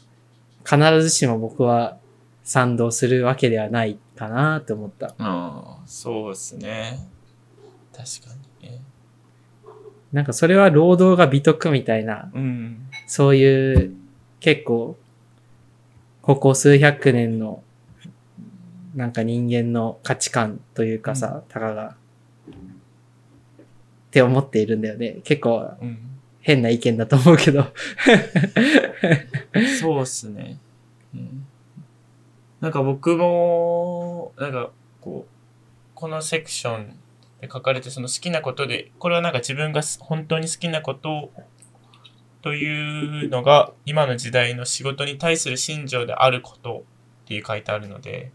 [0.64, 1.96] 必ずしも僕は
[2.44, 5.08] 賛同するわけではないかなと思った。
[5.08, 7.08] ああ、そうですね。
[7.92, 8.70] 確かに。
[8.70, 8.80] ね。
[10.12, 12.86] なんかそれは労働が美徳みたいな、うん。
[13.08, 13.94] そういう
[14.38, 14.96] 結構、
[16.22, 17.64] ここ数百年の、
[18.94, 21.96] なんか人間の価値観というかさ、たかが、
[22.48, 22.50] っ
[24.12, 25.16] て思っているんだよね。
[25.24, 25.98] 結構うん。
[26.42, 27.66] 変な意見だと思うけど。
[29.80, 30.58] そうっすね。
[31.14, 31.46] うん。
[32.62, 35.30] なんか僕も、なんかこう、
[35.96, 36.96] このセクション
[37.40, 41.32] で書かれてその好きなことで、これはなんか自分がす本当に好きなこと
[42.40, 46.84] というのが今の時代の仕事に対する信条であること
[47.24, 48.30] っていう書いてあるので、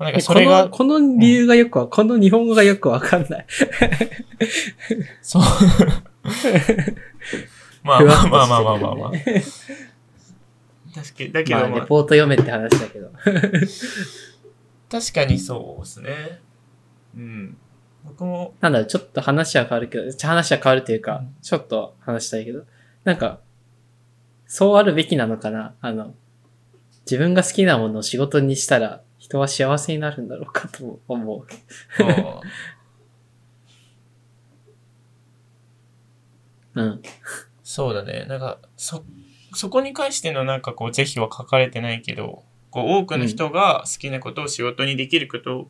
[0.00, 3.46] まあなんかそこの、れが、この理由がよくわ、この日本語がよくわかんない。
[5.22, 5.42] そう。
[7.84, 9.12] ま あまあまあまあまあまあまあ。
[10.94, 13.10] 確かに、だけまあ、どまあ、レポート読めって話だけど。
[14.90, 16.40] 確かにそうですね。
[17.16, 17.56] うん。
[18.04, 22.64] 僕も、なんだろう、ちょっと話は変わるけど、ちょ話は変わるというかうん、ちょっと話したいけど、
[23.02, 23.40] なんか、
[24.46, 25.74] そうあるべきなのかな？
[25.80, 26.14] あの、
[27.06, 31.46] 自分が好きなものを仕事にしたら、人は幸せになるんだろうかと思う。
[36.80, 37.02] うん。
[37.62, 38.26] そうだね。
[38.28, 39.04] なんか、そ、
[39.54, 45.68] そこに関してのなんかこう、是非は書かれてないけど、こう、多くの人が好きなことを仕事にできること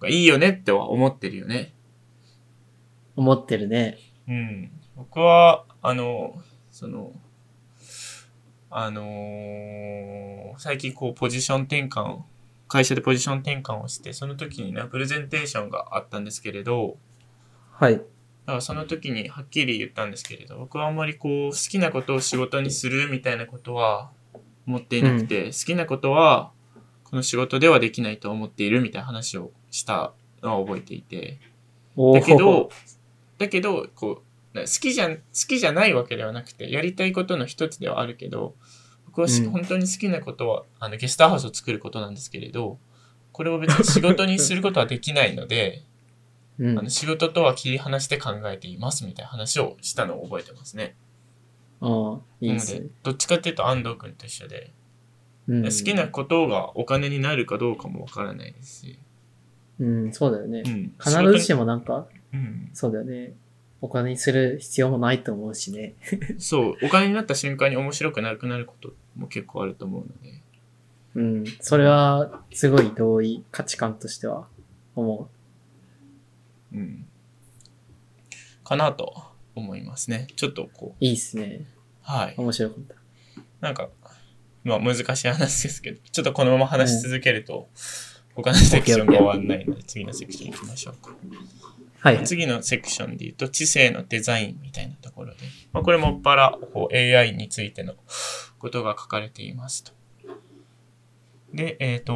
[0.00, 1.72] がいいよねっては思ってるよね。
[3.16, 3.98] 思ってるね。
[4.28, 4.70] うん。
[4.96, 7.12] 僕は、あの、その、
[8.70, 12.24] あのー最近こう、ポジション転換を、
[12.68, 16.96] 会社でポジション転換をして、その時にね、プレゼンテーションがあったんですけれど、
[17.72, 18.02] はい。
[18.46, 24.10] だからその時にはっきり言ったんですけれど、僕はあんまりこう、好きなことを仕事にするみたいなことは
[24.66, 26.50] 思っていなくて、好きなことは、
[27.04, 30.12] この仕事ではできないと思っているみたいな話をした
[30.42, 31.38] のは覚えていて、
[31.94, 32.70] おだけどー、
[33.38, 34.22] だけど、こ
[34.54, 38.54] う、な好きじゃん、好きじゃないわけではなくて、やりたいことの一つではあるけど、
[39.06, 39.50] 僕はし、うん。
[39.50, 42.78] 本当に好きなことは、あの、ゲストハウスを作ることなんですけれど、
[43.32, 45.82] これを別に仕事にすることはできないので、
[46.58, 50.96] うんあの仕事とは切り離して考えていますみたいな話をしたのを覚えてますね。
[51.80, 54.72] ああ、いいですねどっちかっていうと安藤君と一緒で、
[55.48, 55.62] うん。
[55.64, 58.98] 好きなことがお金になるかどうかもわからないですし、
[59.80, 60.68] うん、そうだよねう。
[60.68, 60.94] ん。
[61.00, 62.70] 必ずしも、もなんか、うん。
[62.72, 63.34] そうだよね。
[63.80, 65.94] お金にする必要もないと思うしね。
[66.38, 70.40] そう、お金になった瞬間に面白くなくなることも結構あると思うので、
[71.14, 71.44] うん。
[71.60, 74.46] それは、すごい同意、価値観としては
[74.94, 75.41] 思う
[76.78, 77.06] ん。
[78.64, 79.14] かなと
[79.54, 80.28] 思いますね。
[80.36, 81.04] ちょっとこう。
[81.04, 81.60] いいっすね。
[81.62, 81.66] う、
[82.02, 82.34] はい。
[82.36, 82.94] 面白かった。
[83.60, 83.88] なんか、
[84.64, 87.68] まあ難しい話ですけど、ちょっとこのまま話し続けると、
[88.34, 91.10] 他のセクションが終わんないので、次のセクション行きましょうか。
[91.10, 92.24] はいはい。
[92.24, 95.38] 次のセクションで言うと、知性のデザインみたいなところで、
[95.72, 97.94] まあ、これもっぱらこう AI についての
[98.58, 99.92] ことが書かれていますと。
[101.54, 102.14] で、えっ、と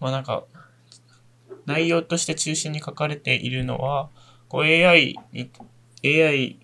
[0.00, 0.44] まあなんか、
[1.66, 4.10] 内容として中心に書かれているのは、
[4.48, 5.50] こう AI に、
[6.04, 6.58] AI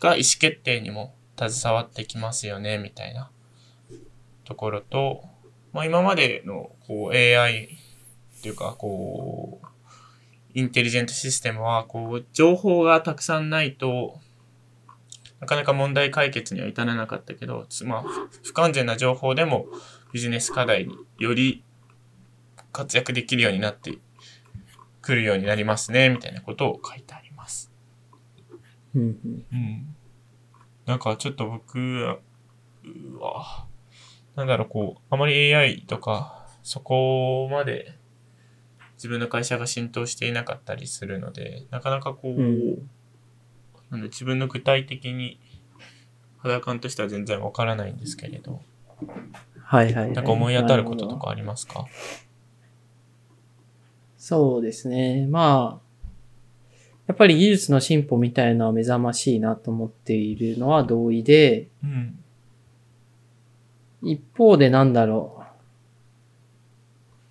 [0.00, 3.30] が意思決定にも携わってきますよね、みたいな
[4.44, 5.24] ところと、
[5.72, 9.66] まあ今までのこう AI っていうか、こう、
[10.54, 14.20] インテリジェントシステムは、こう、情報がたくさんないと、
[15.40, 18.08] なかなか問題解決には至らなかったけど、まあ、不
[18.44, 19.66] 不完全な情報でも
[20.12, 21.64] ビジネス課題により
[22.70, 23.98] 活躍できるようになって
[25.02, 27.70] くるようになりますね、みたいなことを書いてあります。
[29.52, 29.94] うん。
[30.86, 32.18] なんかちょっと僕は、
[32.84, 33.66] うわ、
[34.34, 37.98] なんだろう、こう、あまり AI とか、そこまで
[38.94, 42.90] 自分の会社が浸透していなかったりするので、なかなかこう、うん
[43.90, 45.38] なんで自分の具体的に
[46.38, 48.62] 肌感としては全然わからないんですけれど、
[49.62, 50.12] はいはい、はい。
[50.12, 51.84] なんか思い当たることとかありますか？
[54.22, 55.26] そうですね。
[55.26, 56.76] まあ、
[57.08, 62.22] やっぱり技術の進歩みたいなのは目覚ましいなと思っているのは同意で、うん。
[64.00, 65.42] 一方でなんだろ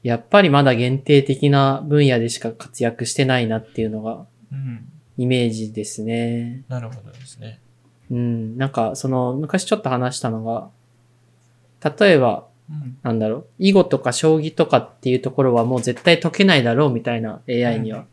[0.04, 0.08] う。
[0.08, 4.86] やっぱりまだ限定的な分野でしか活躍してないなっていうのがうん。
[5.18, 6.66] イメージですね。
[6.68, 7.62] なるほどですね。
[8.10, 8.58] うん。
[8.58, 10.70] なんか、その、昔ちょっと話したのが、
[11.98, 12.51] 例えば、うん。
[13.04, 18.06] なんだろう、囲碁とか将棋とかっていうところはもう絶対解けないだろうみたいな AI には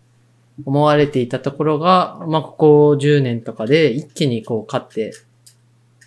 [0.65, 5.13] 思われていたところが、まあ、ここ10年とかで一気にこう勝って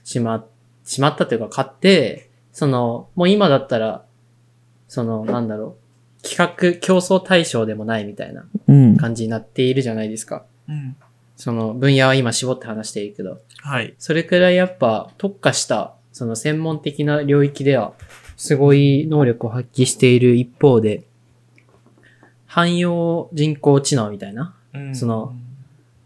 [0.04, 0.46] しま、
[0.84, 4.04] しまったというか勝って、その、もう今だったら、
[4.88, 5.78] その、なんだろ
[6.22, 8.98] う、企画、競争対象でもないみたいなうん。
[8.98, 10.46] 感じになっているじゃないですか。
[10.68, 10.96] うん。
[11.38, 13.40] その分野は今絞って話しているけど。
[13.62, 13.96] はい。
[13.98, 17.94] それくらいやっぱ特化した、その専門的な領域では、
[18.42, 21.04] すごい能力を発揮している一方で、
[22.48, 25.36] 汎用人工知能みたいな、うんその、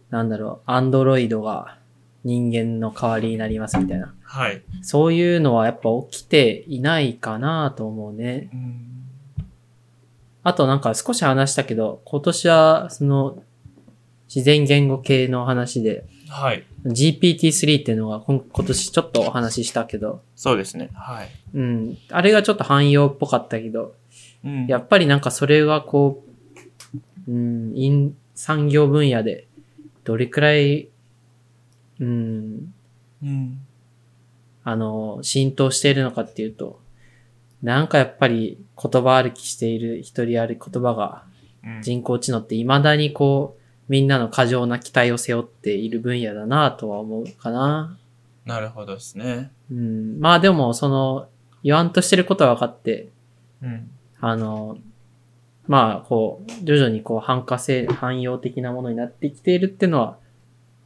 [0.10, 1.78] なんだろう、アンドロイドが
[2.26, 4.14] 人間の代わりになりますみたいな。
[4.22, 4.62] はい。
[4.82, 8.50] そういうのはやっぱ起きていないかなと思うね。
[8.54, 9.06] うん。
[10.44, 13.42] あとなんか少し話したけど、今年はその
[14.28, 16.64] 自然言語系の話で、はい。
[16.86, 20.90] GPT-3 っていうのが今今年ちょっとお話ししたけど、そうですね。
[20.94, 21.30] はい。
[21.54, 21.98] うん。
[22.10, 23.96] あれがちょっと汎用っぽかったけど、
[24.44, 26.24] うんやっぱりなんかそれがこ
[27.28, 29.48] う、うん、産業分野で
[30.04, 30.90] どれくらい、
[32.00, 32.74] うん、
[33.24, 33.60] うん。
[34.64, 36.80] あの、浸透しているのかっていうと、
[37.64, 41.24] なんかやっぱり言葉歩きしている一人ある言葉が
[41.64, 47.98] うん人工知能って未だにこう、みんなの過剰な期待を背負っている分野だなとは思うかな。
[48.46, 49.52] なるほどですね。
[49.72, 50.20] うん。
[50.20, 51.28] まあでも、その、
[51.64, 53.10] 言わんとしてることは分かって、
[53.62, 53.90] うん。
[54.20, 54.78] あの、
[55.68, 60.18] まあ、こう、徐々にこう、汎化性、汎用的なものになってきているっていうのは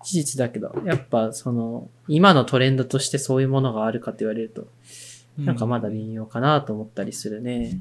[0.04, 4.68] 事実だけど、やっぱその、今のトレンドとしてそういうものがあるかと言われると、
[5.38, 7.78] なんかまだ微妙かなと思ったりするね。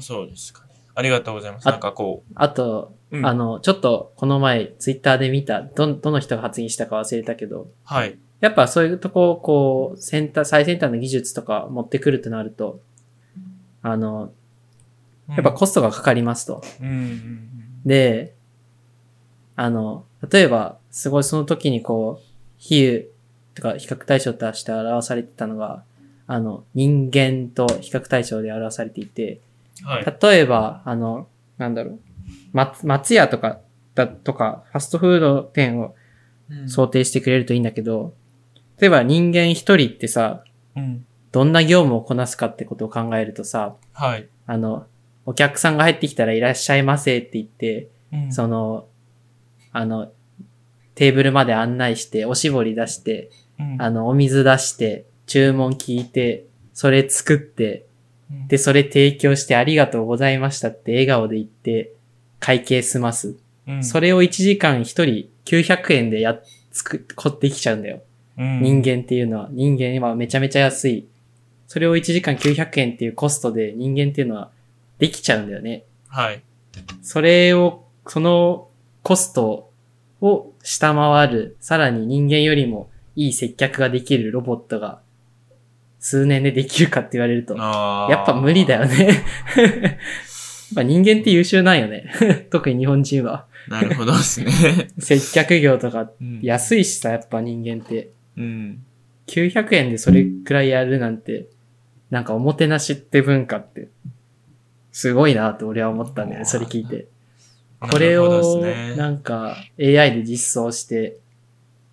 [0.00, 0.71] そうですかね。
[0.94, 1.66] ありがとうございます。
[1.66, 3.18] あなんかこあと、う。
[3.18, 8.18] うんあの、ちょっとこの前、ツイッターで見た、ど、どの人が発言したか忘れたけど、はい。
[8.40, 12.80] やっぱそういうとこ、こう、先端、最先端の技術とか持ってくるとなると、
[13.82, 14.32] あの、
[15.28, 16.62] やっぱコストがかかりますと。
[16.80, 17.48] うん、うん
[17.84, 18.34] で、
[19.56, 22.24] あの、例えば、すごいその時にこう、
[22.58, 23.06] 比喩
[23.54, 25.84] とか比較対象として表されてたのが、
[26.26, 29.40] あの、人間と比較対象で表されていて、うん。
[29.84, 30.18] はい。
[30.22, 31.28] 例えば、あの、
[31.58, 32.00] なんだろう、
[32.52, 33.60] 松、松屋とか、
[33.94, 35.94] だとか、ファストフード店を
[36.50, 38.14] うん想定してくれるといいんだけど、
[38.78, 40.44] 例えば人間一人ってさ、
[40.76, 41.06] うん。
[41.30, 44.28] どんな業務をこなすかってことを考えるとさ、はい。
[44.46, 44.86] あの、
[45.24, 48.86] お客さんが入ってきたらいらっしゃいませって言って、うんその、
[49.72, 50.12] あの、
[50.94, 57.91] テーブルまで案内して、おしぼり出して、うんあの、お水出して、注文聞いて、それ作って、うん
[58.48, 61.94] で、それ提供してありがとうございましたって笑顔で言って、
[62.40, 63.36] 会計済ます。
[63.68, 68.02] うんそれを1時間1人900円でやっ、つく、こってきちゃうんだよ。
[68.38, 71.06] うん人間っていうのは、人間はめちゃめちゃ安い。
[71.68, 74.50] それを1時間900円っていうコストで人間っていうのは
[74.98, 75.84] できちゃうんだよね。
[76.08, 76.42] はい。
[77.02, 78.68] それを、その
[79.02, 79.70] コスト
[80.20, 85.00] を下回る、さらに人間よりもいい接客ができるロボットが
[86.02, 89.06] 数年でできるかって言われると、やっぱ無理だよね。
[89.06, 89.94] やっ
[90.74, 92.12] ぱ人間って優秀なんよね。
[92.50, 93.46] 特に日本人は。
[93.68, 94.50] なるほどですね。
[94.98, 98.10] 接客業とかうん安いしさ、やっぱ人間って。
[98.36, 98.82] うん。
[99.28, 101.46] 900円でそれくらいやるなんて、
[102.10, 103.88] なんかおもてなしって文化って、
[104.90, 107.06] すごいなって俺は思ったんだよね、それ聞いて。
[107.78, 108.64] これを
[108.96, 111.18] なんか AI で実装して、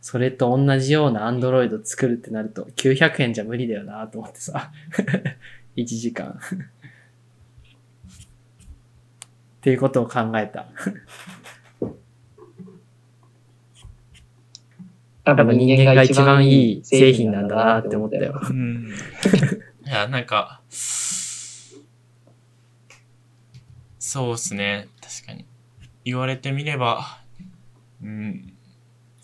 [0.09, 4.71] それと同じような Android 作るってなると900円じゃ無理だよなと思ってさ。
[5.77, 6.29] 1時間。
[9.59, 10.65] っていうことを考えた。
[15.23, 18.41] 多多分人間が一番いい製品なんだなって思ったよ。
[18.49, 18.87] うん。
[19.85, 20.63] いや、なんか、
[23.99, 24.87] そうですね。
[25.01, 25.45] 確かに。
[26.03, 27.21] 言われてみれば、
[28.01, 28.55] うん、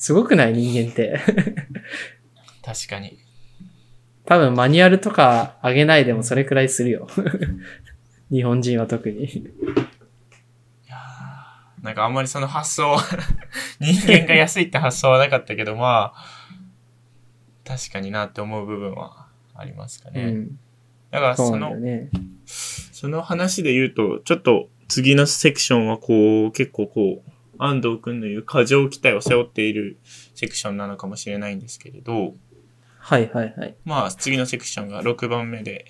[0.06, 0.54] すごくない？
[0.54, 1.20] 人間って。
[2.64, 3.18] 確かに。
[4.26, 7.08] 多分マニュアルとか上げないでもそれくらいするよ。
[8.30, 9.24] 日本人は特に。
[9.24, 9.44] い
[10.88, 12.96] やーなんかあんまりその発想、
[13.82, 16.26] 人間が安いって発想はなかったけど、まあ、
[17.64, 19.26] 確かになって思う部分は
[19.56, 20.22] ありますかね。
[20.22, 20.60] うん。
[21.10, 22.12] だからその、ね。
[22.46, 29.98] その話で言うと、ちょっと次のセクションはこう、結構こう、安藤くんの言う過剰期待を背負っている
[30.34, 32.36] セクションなのかもしれないんですけれど、
[32.98, 33.76] はいはいはい。
[33.86, 35.86] まあ次のセクションが6番目で、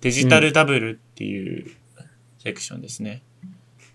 [0.00, 1.70] デジタルダブルっていう
[2.38, 3.22] セクションですね。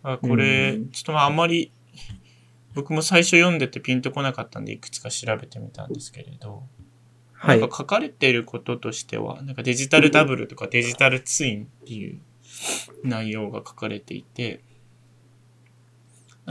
[0.04, 1.72] まあこれ、うんちょっとまああんまり、
[2.74, 6.64] 僕も最初読んでてピンとこなかったんでいくつか調べてみたんですけれど、
[7.34, 12.22] はいなんか書かれていることとしては、なんかデジタルダブルとかデジタルツインっていう
[13.04, 14.62] 内容が書かれていて、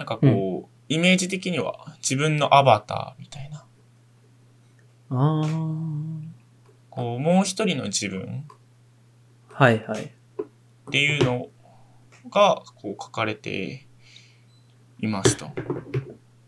[0.00, 3.66] なんかこう、イメージ的には自分のアバターみたいな、
[5.10, 5.42] あ
[6.88, 8.46] こう、もう一人の自分
[9.52, 9.64] あ。
[9.64, 10.04] はいはい。
[10.04, 10.10] っ
[10.90, 11.48] ていうの
[12.30, 13.86] がこう書かれて
[15.00, 15.50] いますと。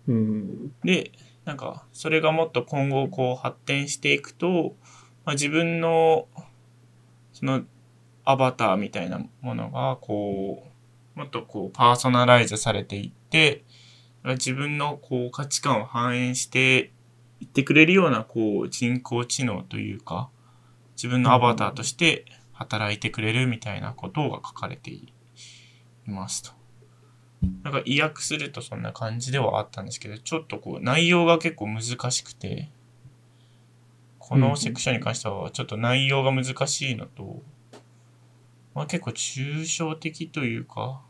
[0.08, 0.72] うん。
[0.82, 1.12] で、
[1.44, 4.76] なんか、それがもっと今後こう発展していくと、
[5.26, 6.26] まあ、自分の、
[7.34, 7.64] その、
[8.24, 10.71] アバターみたいなものが、こう、
[11.14, 13.64] もっとこう、パーソナライズされていって、
[14.24, 16.92] 自分のこう、価値観を反映して
[17.40, 20.30] いってくれるような、こう、人工知能というか、
[20.96, 25.12] 自分のアバターとして働いてくれるみたいなことが書かれてい
[26.06, 26.52] ますと。
[27.64, 32.70] なんか意訳するとそんな感じではあったんですけど、ちょっとこう内容が結構難しくて、
[34.18, 37.42] このセクションに関してはちょっと内容が難しいのと、
[38.74, 41.02] まあ結構抽象的というか、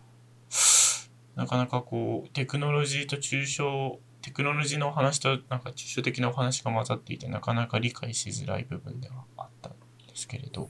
[1.37, 9.77] なかなかこうテクノロジーと抽象、テクノロジーのお話となんか抽象的なお話が混ざっていて、なかなか理解しづらい部分ではあったんで
[10.15, 10.69] すけれど。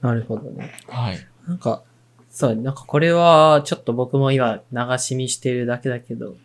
[0.00, 0.72] なるほどね。
[0.88, 1.18] はい。
[1.46, 1.82] なんか、
[2.30, 6.36] そう、なんかこれはちょっと僕も今流し見してるだけだけど、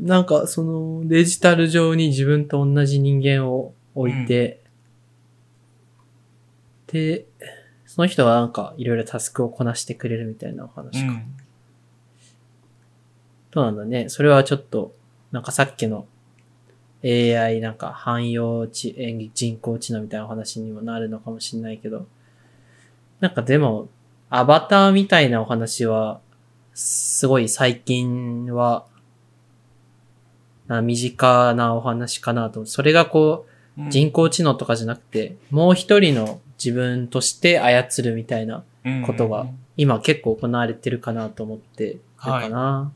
[0.00, 4.62] なんかそのデジタル上に自分と同じ人間を置いて、
[6.86, 7.26] で、
[7.94, 11.12] その人はなんかいろいろタスクをこなしてくれるみたいなおう話か。
[11.12, 11.32] ん。
[13.52, 14.08] どうなんだね。
[14.08, 14.92] それはちょっと、
[15.30, 16.08] なんかさっきの
[17.04, 22.08] AI なんか汎用知演技人工知能みたいなお話にもなるのかもしれないけど、
[23.20, 23.88] なんかでも、
[24.28, 26.20] アバターみたいなお話は、
[26.72, 28.86] すごい最近は、
[30.66, 32.66] な身近なお話かなと。
[32.66, 33.46] それがこ
[33.78, 38.64] う、人工知能とかじゃなくて、もう一人の自分として操るみたいな
[39.06, 39.46] ことが
[39.76, 42.92] 今結構行われてるかなと思ってるかな。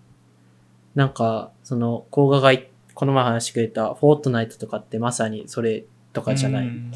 [0.95, 6.67] なんか、その、甲賀がいこの前話してくれたフォートナイトとかってまさにそれとかじゃない。
[6.67, 6.93] うん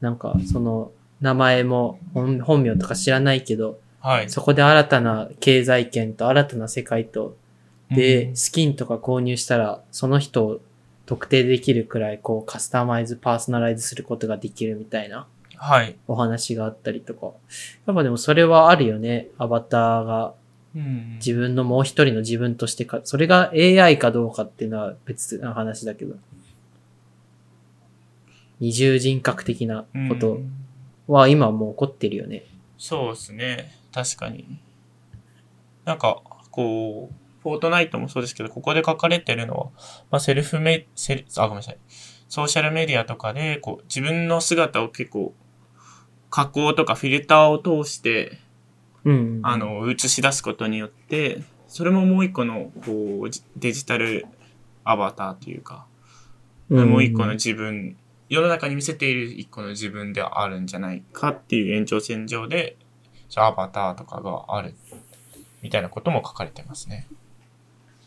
[0.00, 0.92] なんか、その、
[1.22, 4.30] 名前も本本名とか知らないけど、はい。
[4.30, 7.34] そこで新たな経済圏と新たな世界と、
[7.90, 10.60] で、うんスキンとか購入したら、その人を
[11.06, 15.26] 特定できるくらい、こう、カスタマイズ、パーソナライズすることができるみたいな
[15.56, 15.96] はい。
[16.06, 17.26] お話があったりとか。
[17.86, 19.28] やっぱでもそれはあるよね。
[19.38, 20.34] アバターが
[20.74, 26.16] うん自分のもう一人の自分としてか、それが AI かどうかっていうのは別な話だけど。
[28.58, 30.52] 二重人格的なことうん
[31.06, 32.44] は今もう起こってるよね。
[32.78, 33.72] そうですね。
[33.92, 34.58] 確かに。
[35.84, 39.66] なんか、こう、フォートナイトもそうですけど、ここで書かれてるのは、
[40.10, 41.78] まあ、セルフメ、セル、あ、ごめんなさい。
[42.28, 45.32] ソーシャルメディアとかで、こう、自分の姿を結構、
[46.30, 48.38] 加工とかフィルターを通して、
[49.04, 49.40] うん。
[49.42, 54.26] あ、の、映し出すことによって、それももう一個の、こう、じデジタル
[54.84, 55.86] アバターというか、
[56.68, 57.96] もう一個の自分、
[58.28, 62.76] 世の中に見せている一個の自分であるんじゃないかっていう延長線上で、
[63.28, 64.74] じゃあアバターとかがある、
[65.62, 67.06] みたいなことも書かれてますね。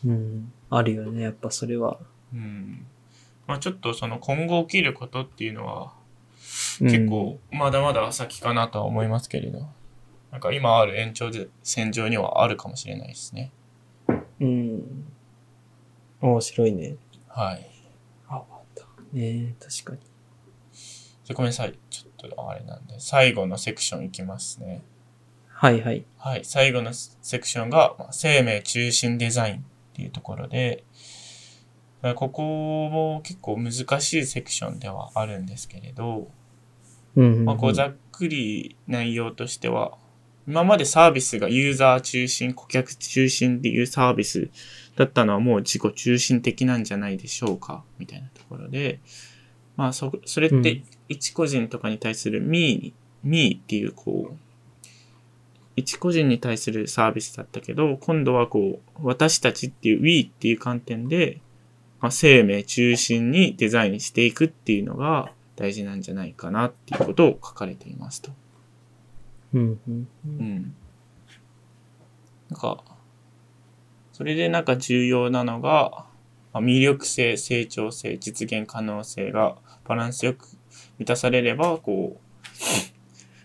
[0.04, 0.52] うん。
[0.68, 1.98] あるよね、やっぱそれは。
[2.34, 2.86] うん。
[3.46, 5.99] まあちょっとその今後起きることっていうのは、うん
[6.80, 9.68] 結構まだまだ先かなとは思いますけれど、
[10.30, 11.30] なんか今ある延長
[11.62, 13.50] 線上にはあるかもしれないですね。
[14.40, 15.04] うん。
[16.20, 16.96] 面白いね。
[17.28, 17.70] はい。
[18.28, 18.44] アバ
[18.74, 19.44] ター。
[19.44, 19.98] ね確かに。
[21.24, 21.78] じゃあごめんなさい。
[21.90, 24.82] ちょっとあれなんで、最後のセクションいきますね。
[25.48, 26.04] はいはい。
[26.16, 26.44] はい。
[26.44, 29.60] 最後のセクションが、まあ生命中心デザインっ
[29.94, 30.84] ていうところで、
[32.02, 32.42] まあここ
[32.90, 36.26] も結構難しいセクションではあるんですけれど、うん。
[37.16, 39.98] まあ、こうざっくり内容としては、
[40.46, 44.50] 今までサービスがユーザー中心、顧客中心っていうサービス
[44.96, 49.00] だったのはもう自己中心的なんじゃないでしょうか、みたいなところで、
[49.76, 50.62] まあそ、それっうん。
[50.62, 54.36] て一個人とかに対する me に、me っていうこう、
[55.76, 61.40] 一個人に対するサービスだったけど、今度はこう、私たちっていう we っていう観点で、
[62.00, 68.30] まあ、生命中心にデザインしていくっていうのが大事なんじゃないかなっていうことを書かれていますと。
[70.26, 70.74] うん。
[72.48, 72.82] なんか、
[74.10, 76.06] それでなんか重要なのが、
[76.54, 80.48] まあ魅力性、成長性、実現可能性がバランスよく
[80.98, 82.20] 満たされれば、こう、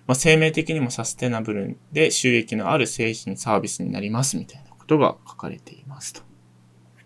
[0.08, 6.22] まあ、生命的にもサステナブルで収益のある製品サービスになりますみたいなことが書かれていますと。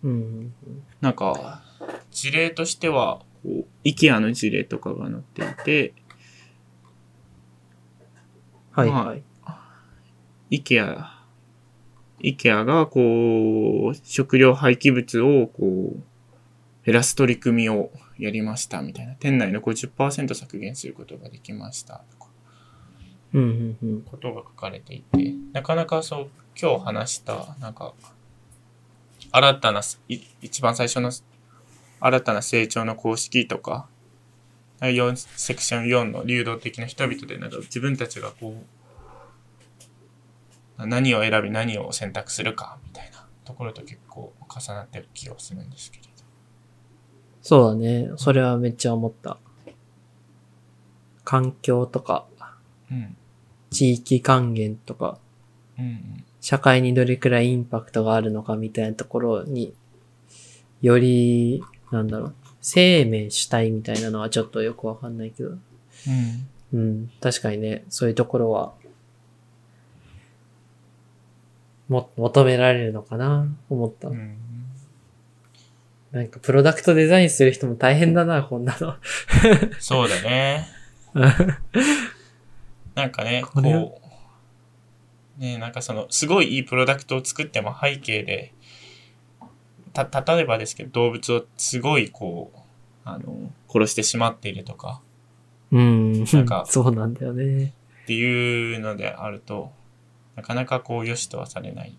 [0.04, 0.54] うん。
[1.00, 1.64] なんか、
[2.12, 3.22] 事例としては、
[3.84, 5.94] IKEA の事例とかが載っていて、
[8.72, 9.22] はいはい。
[10.50, 11.04] IKEA、
[12.22, 16.02] IKEA がこう、食料廃棄物をこう、
[16.84, 19.14] 減らす取り組みをやりましたみたいな。
[19.14, 22.30] 店内の50%削減することができましたとか。
[23.32, 24.02] うんうんうん。
[24.02, 26.30] ことが書かれていて、なかなかそう、
[26.60, 27.94] 今日話した、なんか、
[29.32, 31.12] 新たな、い一番最初の
[32.00, 33.88] 新たな成長の公式とか、
[34.80, 38.62] 4セクション4の流動的な人々で、なんか自分たちがこ
[40.78, 46.10] う、何を選び何を選択するか、みたいなところと結構重なってる気がするんですけれど。
[47.42, 48.10] そうだね。
[48.16, 49.38] それはめっちゃ思った。
[51.24, 52.26] 環境とか、
[52.90, 53.16] うん。
[53.70, 55.18] 地域還元とか、
[55.78, 56.24] うんうん。
[56.40, 59.74] 社会にどれくらいインパクトがあるのかみたいなところに、
[60.80, 65.58] より、なんだろう、生命主体みたいなのはちょっとよくわかんないけど、うん。
[66.72, 68.72] うん、確かにね、そういうところは、
[71.88, 74.08] も、求められるのかな、思った。
[74.08, 74.36] うん。
[76.12, 78.94] なんか、プロダクトデザインする人も大変だな、こんなの。
[79.80, 80.68] そうだね。
[82.94, 88.52] なんかね、こう、ね、なんかその、すごいいいプロダクトを作っても背景で、
[89.92, 92.58] た、例えばですけど、動物をすごいこう、
[93.04, 95.00] あの、殺してしまっているとか、
[95.72, 97.72] うん、なんか そうなんだよね。
[98.02, 99.72] っていうのであると、
[100.36, 101.96] なかなかこう、良しとはされない、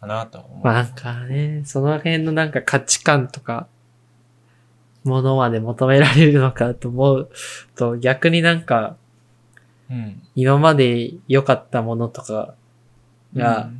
[0.00, 0.64] かなとは思う。
[0.64, 3.68] まあなんかね、その辺のなんか価値観とか、
[5.04, 7.30] ものまで求められるのかと思う
[7.74, 8.96] と、逆になんか、
[9.90, 10.22] うん。
[10.34, 12.54] 今まで良かったものとか
[13.34, 13.70] が、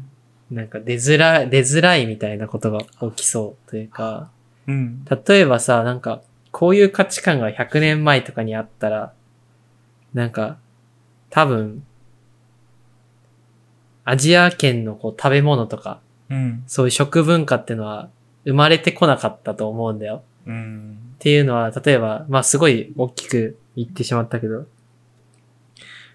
[0.54, 2.80] なんか出づらい、出づらいみたいなことが
[3.10, 4.30] 起きそうというか、
[4.66, 5.04] うん。
[5.04, 9.12] 例えばさ、なんか、こういう価値観が100年前とかにあったら、
[10.14, 10.58] なんか、
[11.30, 11.84] 多分、
[14.04, 16.00] アジア圏のこう食べ物とか、
[16.30, 16.62] うん。
[16.66, 18.08] そういう食文化っていうのは
[18.44, 20.22] 生まれてこなかったと思うんだよ。
[20.46, 20.98] うん。
[21.16, 24.66] っていうのは、例えば、まあすごい大きく言ってしまったけど、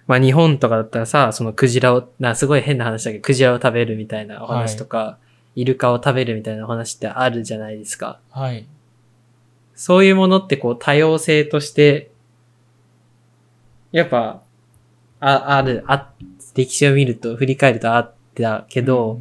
[0.10, 5.20] まあ日本とかだったらさ、そのクジラを、な、すごい変な話だけど、クジラを食べるみたいなお話とか、
[5.56, 8.20] イルカを食べるみたいなお話ってあるじゃないですか。
[8.32, 8.66] はい。
[9.76, 12.10] そういうものってこう多様性として、
[13.92, 14.42] やっぱ、
[15.20, 16.10] あ、ある、あ、
[16.56, 19.20] 歴史を見ると、振り返るとあったけど、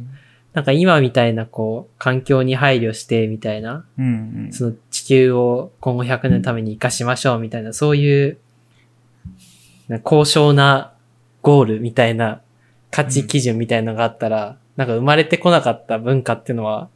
[0.53, 4.05] なんか今みたいなこう、環境に配慮してみたいな、うん。
[4.05, 4.51] うん。
[4.51, 8.48] その地球を今後100年のために活かしましょうみたいな、そういう、な
[9.97, 10.93] 高尚な
[11.41, 12.41] ゴールみたいな
[12.91, 16.89] 価値基準みたいなのがあったら、なんか生まれてこなかった文化っていうのは、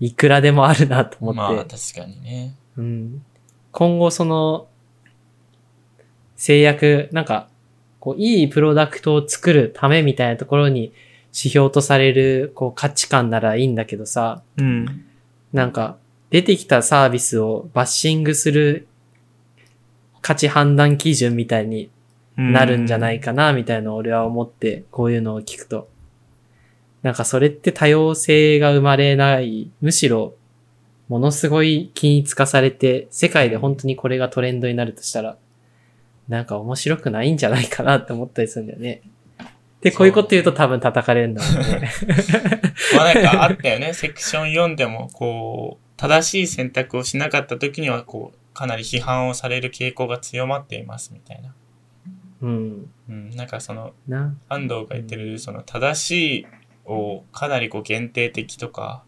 [0.00, 1.38] いくらでもあるなと思って。
[1.38, 2.54] まあ、確かにね。
[2.76, 3.22] うん。
[3.72, 4.68] 今後その、
[6.36, 7.48] 制約、なんか、
[8.00, 10.92] こう、いいプロダクトを作るためみたいなところに
[11.32, 15.04] 指標とされる、こう、価値観ならいいんだけどさ、うん。
[15.52, 15.96] なんか、
[16.30, 18.86] 出てきたサービスをバッシングする
[20.20, 21.90] 価値判断基準みたいに
[22.38, 25.88] なるんじゃないかな、みたいな俺は思って、こういうのを聞くと。
[27.02, 30.34] なんかそれって多様性が生まれない、むしろ、
[31.08, 35.36] ものすごい均一化されて、世界で本当にこれがトレンドになるとしたら、
[36.28, 39.02] なんか面白くないんじゃないかなって思ったりするんだよね。
[39.80, 41.90] で、こういうこと言うと多分叩かれるんだろうね。
[42.96, 43.94] まあなんかあったよね。
[43.94, 51.54] セクション4でも、こう、正しい選択をしなかった時には、こう、かなり批判をされる傾向が強まっていますみたいな。
[52.40, 52.90] うん。
[53.08, 53.30] うん。
[53.30, 54.34] なんかその、な。
[54.48, 56.46] 安藤が言ってる、その、正しい
[56.84, 59.02] をかなりこう限定的とか、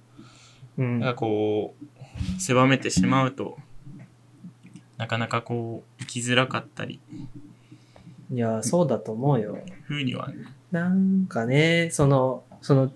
[0.77, 1.01] うん。
[1.01, 3.59] なんかこう、狭めてしまうと、
[4.99, 7.01] なかなかこう、生きづらかったり、
[8.33, 9.59] いや、そうだと思うよ。
[9.85, 10.31] ふうには、
[10.71, 12.93] なんかね、その、その、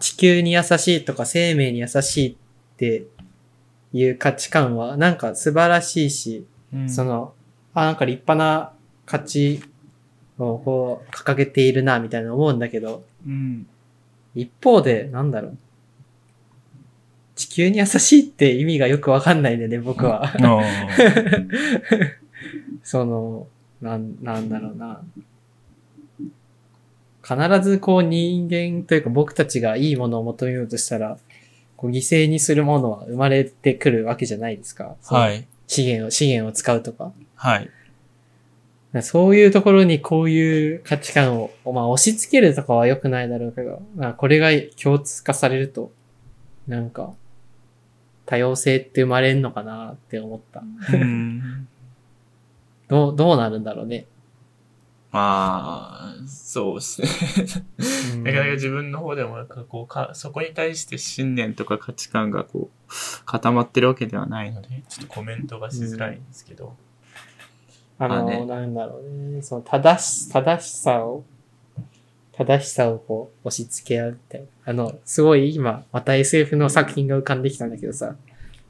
[0.00, 2.36] 地球に優しいとか生命に優しいっ
[2.76, 3.06] て
[3.92, 7.34] いう価値観は、なんか素晴らしいし、うんそ、の、
[7.74, 8.72] あ、なんか立派な
[9.06, 9.62] 価値
[10.38, 13.66] をこう、掲げているな、みたいな思うんだけど、うん。
[14.34, 15.58] 一方で、なんだろう。
[17.36, 20.32] 地球に優しいって意味がよくわかんないんでね、僕は。
[22.82, 23.46] その、
[23.80, 25.02] なん、なんだろうな。
[27.22, 31.18] 必ずこう人間というか僕たちがいいものを求めようとしたら、
[31.76, 34.96] こう犠牲にするものは生まれてくるわけじゃないですか。
[35.04, 35.32] は。
[35.32, 35.46] い。
[35.66, 37.12] 資源を、資源を使うとか。
[37.34, 37.70] はい。
[39.02, 45.92] そういうところにこういう価値観を、まあ押し付けるとかは良くないだろうけど、まあこれが共通化されると、
[46.66, 47.14] なんか、
[48.26, 50.62] 多様性って生まれるのかなって思った。
[50.92, 51.68] うん。
[52.88, 54.06] どう、どうなるんだろうね。
[55.12, 57.08] まあ、そうですね。
[58.14, 66.76] うんなかなか自分の方でもなんかこうか、そこに対して信念とか価値観がこう、固まってるわけではないので、ちょっとコメントがしづらいんですけど。
[67.98, 69.42] あの、まあねなんだろうね。
[69.42, 71.24] その、正し、正しさを、
[72.32, 74.46] 正しさをこう、押し付け合うみたいな。
[74.66, 78.16] あの、すごい今、また SF の作品が浮かんできたんだけどさ、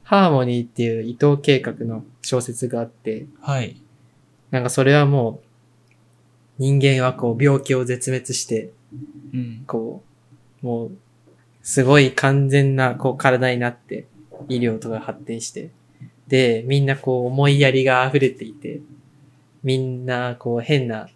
[0.03, 3.81] ハーモニーっていう伊藤計画の小説があって、はい。
[4.51, 5.47] なんかそれはもう、
[6.59, 8.71] 人間はこう、病気を絶滅して、
[9.33, 9.63] うん。
[9.67, 10.01] こ
[10.63, 10.91] う、もう、
[11.61, 14.07] すごい完全な、こう、体になって、
[14.47, 15.71] 医療とか発展して、
[16.27, 18.79] で、みんなこう、思いやりが溢れていて、
[19.67, 21.09] みんな、こう、変な、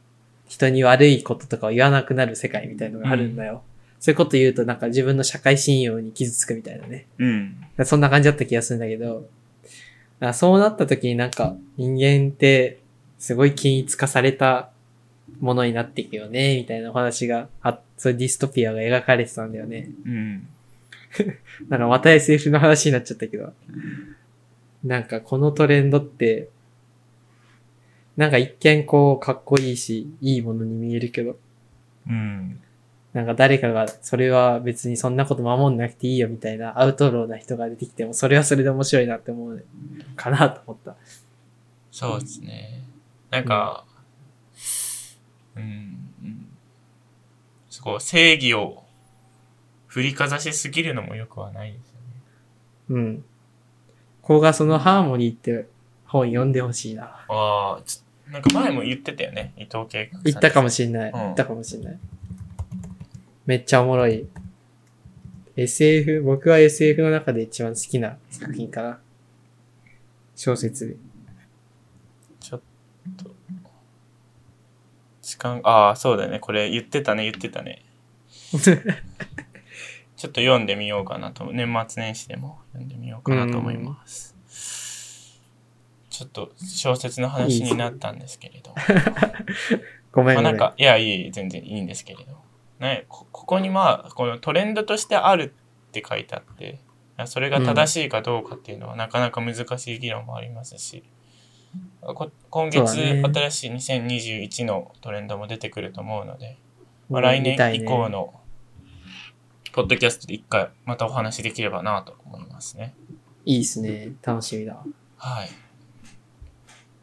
[0.45, 3.64] 人に悪いこととかを言わなくなる世界みたいのがあるんだよ。
[4.02, 7.06] そういうこと言うと、なんか自分の社会信用に傷つくみたいなね。
[7.18, 7.56] うん。
[7.86, 9.30] そんな感じだった気がするんだけど、
[10.20, 12.82] あそうなった時になんか人間って
[13.18, 14.72] すごい均一化された
[15.39, 19.89] ものになっていくよね、みたいなお話があ、そういうディストピアが描かれてたんだよね。
[20.06, 20.47] うん。
[21.70, 23.54] なんかまた SF の話になっちゃったけど、
[24.84, 26.49] なんかこのトレンドって、
[28.22, 31.38] なんか一見こうかっこいいし、いいものに見えるけど、
[32.07, 32.61] うん。
[33.13, 39.65] なんか誰かがそれは別にそんなこと守んなくていいよみたいなアウトローな人が出てきても、それはそれで面白いなって思う
[40.15, 40.95] かなと思った。
[41.91, 42.84] そうですね。
[43.32, 43.86] なんか、
[45.55, 46.47] うん、うん。
[47.72, 48.84] すごい、正義を
[49.88, 52.99] 振りかざしすぎるのもよくはないですよね。
[52.99, 53.26] うん。
[54.22, 55.67] こうがそのハーモニーって
[56.05, 57.26] 本読んでほしいな。
[57.28, 60.24] ああ、ちょなんか前も言ってたよね、伊藤計画さん。
[60.24, 61.12] 言ったかもしんない。
[61.12, 62.00] うん言ったかもしんない。
[63.46, 64.26] めっちゃおもろい。
[65.58, 69.00] SF、僕は SF の中で一番好きな作品かな。
[70.36, 70.96] 小説で。
[72.40, 72.62] ちょっ
[73.18, 73.32] と。
[75.22, 76.40] 時間、ああ、そうだよね。
[76.40, 77.84] これ言ってたね、言ってたね。
[80.16, 84.31] ちょっと読んでみようかなと、年末年始でも読んでみようかなと思います。
[86.22, 88.76] ちょっと小説の話になったんですけれど。
[90.11, 92.38] ごめんなんか、いや、いい全然いいんですけれど。
[92.80, 95.53] ね、こここにまあ、このトレンドとしてある
[95.89, 96.80] って書いてあって、
[97.26, 101.03] それが正しいかどうかっていうのはなかなか難しい議論もありますし、
[102.01, 106.57] こ今月、新しい2021のトレンドも出てくると思うので、
[107.09, 108.34] まあ、うん来年以降の
[109.72, 112.93] ポッドキャストで一回またお話できればなと思いますね。
[113.45, 114.11] いいっすね。
[114.22, 114.84] 楽しみだ。
[115.17, 115.49] はい。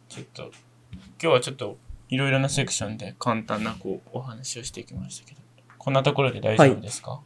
[0.09, 1.76] ちょっと、今日はちょっと
[2.09, 5.40] いろいろなセクションで簡単なこうお話をしてきましたけど、
[5.76, 7.20] こんなところで大丈夫ですか？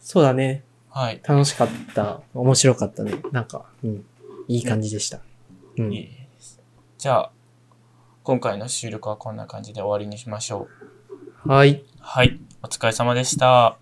[0.00, 0.64] そうだね。
[0.90, 1.20] はい。
[1.22, 2.22] 楽しかった。
[2.32, 3.14] 面白かったね。
[3.30, 4.04] なんか、うん。
[4.48, 5.20] いい感じでした。
[5.76, 5.92] うん。
[5.92, 6.60] いいです。
[6.96, 7.30] じゃあ、
[8.22, 10.68] 今回の収録はこんな感じで終わりにしましょ
[11.44, 11.50] う。
[11.50, 11.84] はい。
[12.00, 12.40] はい。
[12.62, 13.76] お疲れ様でした。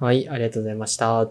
[0.00, 1.28] はい、ありがとうございました。